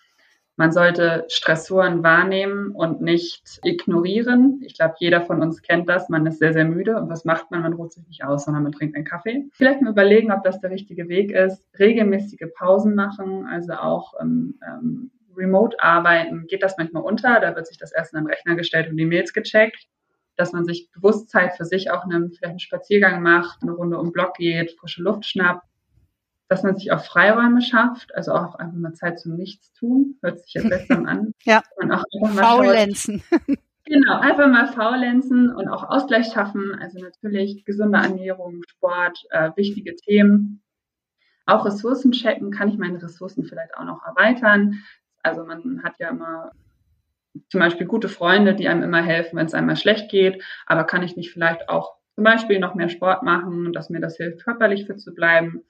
Man 0.58 0.72
sollte 0.72 1.26
Stressoren 1.28 2.02
wahrnehmen 2.02 2.72
und 2.72 3.02
nicht 3.02 3.60
ignorieren. 3.64 4.62
Ich 4.64 4.76
glaube, 4.78 4.96
jeder 5.00 5.22
von 5.22 5.42
uns 5.42 5.62
kennt 5.62 5.90
das. 5.90 6.08
Man 6.08 6.26
ist 6.26 6.40
sehr, 6.40 6.54
sehr 6.54 6.64
müde. 6.64 6.96
Und 6.96 7.10
was 7.10 7.26
macht 7.26 7.52
man? 7.52 7.64
Man 7.64 7.74
ruht 7.74 7.92
sich 7.92 8.08
nicht 8.08 8.24
aus, 8.24 8.46
sondern 8.46 8.64
man 8.64 8.72
trinkt 8.72 8.96
einen 8.96 9.04
Kaffee. 9.04 9.50
Vielleicht 9.52 9.82
mal 9.82 9.92
überlegen, 9.92 10.32
ob 10.32 10.44
das 10.44 10.62
der 10.62 10.70
richtige 10.70 11.10
Weg 11.10 11.32
ist. 11.32 11.66
Regelmäßige 11.78 12.48
Pausen 12.58 12.96
machen, 12.96 13.46
also 13.48 13.74
auch 13.74 14.14
ähm, 14.22 14.58
ähm, 14.66 15.12
remote 15.36 15.78
arbeiten. 15.82 16.48
Geht 16.48 16.64
das 16.64 16.78
manchmal 16.78 17.04
unter? 17.04 17.42
Da 17.42 17.54
wird 17.54 17.68
sich 17.68 17.78
das 17.78 17.92
erst 17.92 18.14
in 18.14 18.22
den 18.22 18.28
Rechner 18.28 18.56
gestellt 18.56 18.90
und 18.90 18.96
die 18.96 19.06
Mails 19.06 19.34
gecheckt. 19.34 19.88
Dass 20.38 20.54
man 20.54 20.64
sich 20.64 20.90
bewusst 20.94 21.30
Zeit 21.30 21.56
für 21.56 21.66
sich 21.66 21.92
auch 21.92 22.06
nimmt, 22.06 22.38
vielleicht 22.38 22.52
einen 22.52 22.60
Spaziergang 22.60 23.22
macht, 23.22 23.62
eine 23.62 23.72
Runde 23.72 23.98
um 23.98 24.08
den 24.08 24.14
Block 24.14 24.36
geht, 24.36 24.72
frische 24.80 25.02
Luft 25.02 25.26
schnappt 25.26 25.66
dass 26.48 26.64
man 26.64 26.76
sich 26.76 26.92
auch 26.92 27.04
Freiräume 27.04 27.62
schafft, 27.62 28.14
also 28.16 28.34
auch 28.34 28.56
einfach 28.56 28.78
mal 28.78 28.94
Zeit 28.94 29.20
zum 29.20 29.36
Nichtstun, 29.36 30.18
hört 30.22 30.40
sich 30.40 30.54
ja 30.54 30.64
besser 30.70 30.98
an. 31.06 31.34
ja, 31.44 31.64
und 31.78 31.92
auch 31.92 32.04
faulenzen. 32.36 33.24
Schaut, 33.30 33.58
genau, 33.86 34.20
einfach 34.20 34.48
mal 34.48 34.68
faulenzen 34.68 35.54
und 35.54 35.68
auch 35.68 35.90
Ausgleich 35.90 36.28
schaffen, 36.28 36.78
also 36.80 37.00
natürlich 37.00 37.66
gesunde 37.66 38.00
Ernährung, 38.00 38.62
Sport, 38.68 39.24
äh, 39.32 39.52
wichtige 39.56 39.96
Themen. 39.96 40.62
Auch 41.48 41.66
Ressourcen 41.66 42.12
checken, 42.12 42.52
kann 42.52 42.70
ich 42.70 42.78
meine 42.78 43.02
Ressourcen 43.02 43.46
vielleicht 43.46 43.76
auch 43.78 43.84
noch 43.84 44.04
erweitern? 44.04 44.84
Also 45.22 45.46
man 45.46 45.84
hat 45.84 46.00
ja 46.00 46.10
immer 46.10 46.52
zum 47.50 47.60
Beispiel 47.60 47.86
gute 47.86 48.10
Freunde, 48.10 48.56
die 48.56 48.68
einem 48.68 48.84
immer 48.84 49.02
helfen, 49.02 49.38
wenn 49.38 49.46
es 49.46 49.54
einmal 49.54 49.76
schlecht 49.76 50.10
geht, 50.10 50.44
aber 50.66 50.86
kann 50.86 51.04
ich 51.04 51.16
nicht 51.16 51.32
vielleicht 51.32 51.70
auch 51.70 51.96
zum 52.16 52.24
Beispiel 52.24 52.60
noch 52.60 52.76
mehr 52.76 52.90
Sport 52.90 53.24
machen, 53.24 53.74
dass 53.74 53.90
mir 53.90 54.00
das 54.00 54.18
hilft, 54.18 54.44
körperlich 54.44 54.86
fit 54.86 55.02
zu 55.02 55.14
bleiben? 55.14 55.64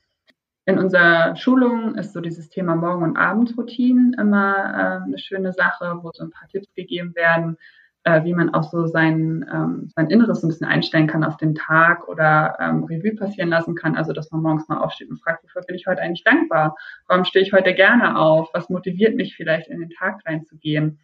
In 0.67 0.79
unserer 0.79 1.35
Schulung 1.35 1.95
ist 1.95 2.13
so 2.13 2.21
dieses 2.21 2.49
Thema 2.49 2.75
Morgen- 2.75 3.03
und 3.03 3.17
Abendroutinen 3.17 4.13
immer 4.13 4.55
äh, 4.55 5.05
eine 5.05 5.19
schöne 5.19 5.53
Sache, 5.53 5.99
wo 6.01 6.09
so 6.11 6.23
ein 6.23 6.31
paar 6.31 6.47
Tipps 6.47 6.73
gegeben 6.73 7.13
werden, 7.13 7.57
äh, 8.03 8.23
wie 8.23 8.33
man 8.33 8.51
auch 8.53 8.63
so 8.63 8.87
sein, 8.87 9.45
ähm, 9.53 9.91
sein 9.95 10.09
Inneres 10.09 10.41
ein 10.41 10.47
bisschen 10.47 10.65
einstellen 10.65 11.05
kann 11.05 11.23
auf 11.23 11.37
den 11.37 11.53
Tag 11.53 12.07
oder 12.07 12.57
ähm, 12.59 12.83
Revue 12.83 13.15
passieren 13.15 13.49
lassen 13.49 13.75
kann. 13.75 13.95
Also, 13.95 14.11
dass 14.11 14.31
man 14.31 14.41
morgens 14.41 14.67
mal 14.67 14.79
aufsteht 14.79 15.09
und 15.09 15.21
fragt, 15.21 15.43
wofür 15.43 15.61
bin 15.61 15.75
ich 15.75 15.85
heute 15.85 16.01
eigentlich 16.01 16.23
dankbar? 16.23 16.75
Warum 17.07 17.25
stehe 17.25 17.45
ich 17.45 17.53
heute 17.53 17.75
gerne 17.75 18.17
auf? 18.17 18.49
Was 18.53 18.69
motiviert 18.69 19.15
mich 19.15 19.35
vielleicht 19.35 19.69
in 19.69 19.79
den 19.79 19.91
Tag 19.91 20.21
reinzugehen? 20.25 20.99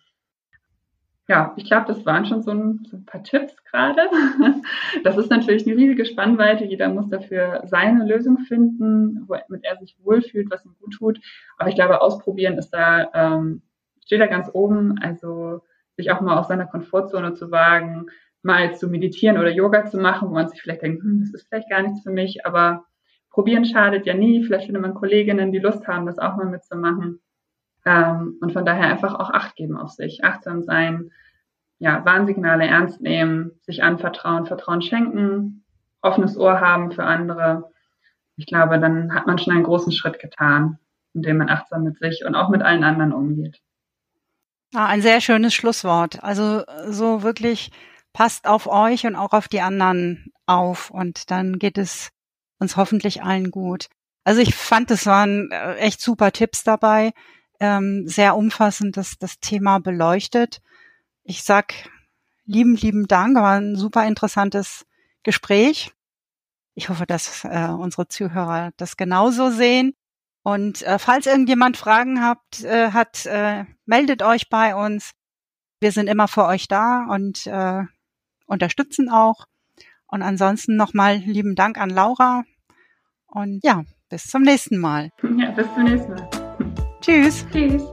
Ja, 1.32 1.54
ich 1.56 1.64
glaube, 1.64 1.86
das 1.88 2.06
waren 2.06 2.26
schon 2.26 2.44
so 2.44 2.52
ein, 2.52 2.86
so 2.90 2.98
ein 2.98 3.06
paar 3.06 3.24
Tipps 3.24 3.56
gerade. 3.64 4.02
Das 5.06 5.18
ist 5.18 5.32
natürlich 5.32 5.66
eine 5.66 5.78
riesige 5.78 6.06
Spannweite. 6.06 6.66
Jeder 6.66 6.90
muss 6.90 7.08
dafür 7.08 7.62
seine 7.68 8.06
Lösung 8.06 8.40
finden, 8.40 9.24
womit 9.28 9.64
er 9.64 9.78
sich 9.78 9.96
wohlfühlt, 10.04 10.52
was 10.52 10.66
ihm 10.66 10.76
gut 10.82 10.94
tut. 10.94 11.20
Aber 11.58 11.70
ich 11.70 11.76
glaube, 11.76 12.02
ausprobieren 12.02 12.58
ist 12.58 12.72
da, 12.72 13.10
ähm, 13.14 13.62
steht 14.06 14.20
da 14.20 14.28
ganz 14.28 14.50
oben. 14.52 15.00
Also 15.02 15.62
sich 15.96 16.12
auch 16.12 16.20
mal 16.20 16.38
aus 16.38 16.50
seiner 16.50 16.66
Komfortzone 16.68 17.34
zu 17.34 17.50
wagen, 17.50 18.08
mal 18.44 18.76
zu 18.76 18.90
meditieren 18.90 19.38
oder 19.38 19.52
Yoga 19.52 19.86
zu 19.86 20.00
machen, 20.00 20.28
wo 20.28 20.34
man 20.34 20.50
sich 20.50 20.62
vielleicht 20.62 20.82
denkt, 20.82 21.02
hm, 21.02 21.22
das 21.22 21.34
ist 21.34 21.48
vielleicht 21.48 21.70
gar 21.70 21.82
nichts 21.82 22.04
für 22.04 22.12
mich, 22.12 22.46
aber 22.46 22.84
probieren 23.30 23.64
schadet 23.64 24.06
ja 24.06 24.14
nie. 24.14 24.44
Vielleicht 24.44 24.66
findet 24.66 24.82
man 24.82 24.96
Kolleginnen, 24.96 25.54
die 25.54 25.60
Lust 25.60 25.88
haben, 25.88 26.08
das 26.08 26.20
auch 26.20 26.36
mal 26.36 26.48
mitzumachen. 26.48 27.22
Ähm, 27.86 28.38
und 28.42 28.52
von 28.54 28.66
daher 28.66 28.88
einfach 28.88 29.16
auch 29.16 29.30
Acht 29.30 29.56
geben 29.56 29.78
auf 29.78 29.92
sich, 29.92 30.24
achtsam 30.24 30.64
sein, 30.64 31.12
ja, 31.80 32.06
Warnsignale 32.06 32.66
ernst 32.66 33.02
nehmen, 33.02 33.52
sich 33.62 33.82
anvertrauen, 33.82 34.46
Vertrauen 34.46 34.82
schenken, 34.82 35.64
offenes 36.02 36.38
Ohr 36.38 36.60
haben 36.62 36.92
für 36.92 37.04
andere. 37.04 37.72
Ich 38.36 38.46
glaube, 38.46 38.80
dann 38.80 39.14
hat 39.14 39.26
man 39.26 39.40
schon 39.40 39.54
einen 39.54 39.64
großen 39.64 39.92
Schritt 39.92 40.20
getan, 40.20 40.78
indem 41.14 41.38
man 41.38 41.50
achtsam 41.50 41.84
mit 41.84 41.98
sich 41.98 42.24
und 42.26 42.36
auch 42.36 42.50
mit 42.50 42.62
allen 42.62 42.84
anderen 42.84 43.14
umgeht. 43.14 43.62
Ja, 44.74 44.86
ein 44.86 45.02
sehr 45.02 45.22
schönes 45.22 45.54
Schlusswort. 45.54 46.24
Also 46.24 46.64
so 46.88 47.24
wirklich 47.24 47.72
passt 48.14 48.48
auf 48.48 48.68
euch 48.68 49.06
und 49.06 49.16
auch 49.16 49.34
auf 49.34 49.48
die 49.48 49.62
anderen 49.62 50.32
auf 50.46 50.92
und 50.92 51.32
dann 51.32 51.60
geht 51.60 51.78
es 51.78 52.10
uns 52.60 52.78
hoffentlich 52.78 53.24
allen 53.24 53.52
gut. 53.52 53.88
Also 54.24 54.40
ich 54.42 54.56
fand, 54.56 54.92
es 54.92 55.06
waren 55.06 55.50
äh, 55.52 55.76
echt 55.78 56.00
super 56.02 56.32
Tipps 56.32 56.64
dabei, 56.64 57.12
ähm, 57.62 58.08
sehr 58.08 58.36
umfassend 58.36 58.98
das, 58.98 59.18
das 59.18 59.40
Thema 59.40 59.80
beleuchtet 59.80 60.62
ich 61.24 61.44
sag 61.44 61.74
lieben, 62.46 62.76
lieben 62.76 63.08
Dank. 63.08 63.36
War 63.36 63.58
ein 63.58 63.76
super 63.76 64.06
interessantes 64.06 64.86
Gespräch. 65.24 65.92
Ich 66.74 66.90
hoffe, 66.90 67.06
dass 67.06 67.44
äh, 67.44 67.68
unsere 67.68 68.08
Zuhörer 68.08 68.72
das 68.78 68.98
genauso 68.98 69.50
sehen. 69.50 69.94
Und 70.44 70.82
äh, 70.84 70.98
falls 70.98 71.28
irgendjemand 71.28 71.78
Fragen 71.78 72.24
habt, 72.24 72.64
äh, 72.64 72.92
hat, 72.92 73.26
äh, 73.26 73.66
meldet 73.86 74.24
euch 74.24 74.50
bei 74.50 74.76
uns. 74.76 75.12
Wir 75.80 75.92
sind 75.92 76.08
immer 76.08 76.28
für 76.28 76.46
euch 76.46 76.68
da 76.68 77.06
und 77.10 77.46
äh, 77.46 77.84
unterstützen 78.46 79.10
auch. 79.10 79.46
Und 80.08 80.22
ansonsten 80.22 80.76
nochmal 80.76 81.18
lieben 81.18 81.56
Dank 81.56 81.78
an 81.78 81.90
Laura. 81.90 82.44
Und 83.28 83.64
ja, 83.64 83.84
bis 84.10 84.26
zum 84.26 84.42
nächsten 84.42 84.78
Mal. 84.78 85.12
Ja, 85.38 85.52
bis 85.52 85.68
zum 85.74 85.84
nächsten 85.84 86.14
Mal. 86.14 86.41
Tschüss. 87.02 87.46
Tschüss. 87.52 87.91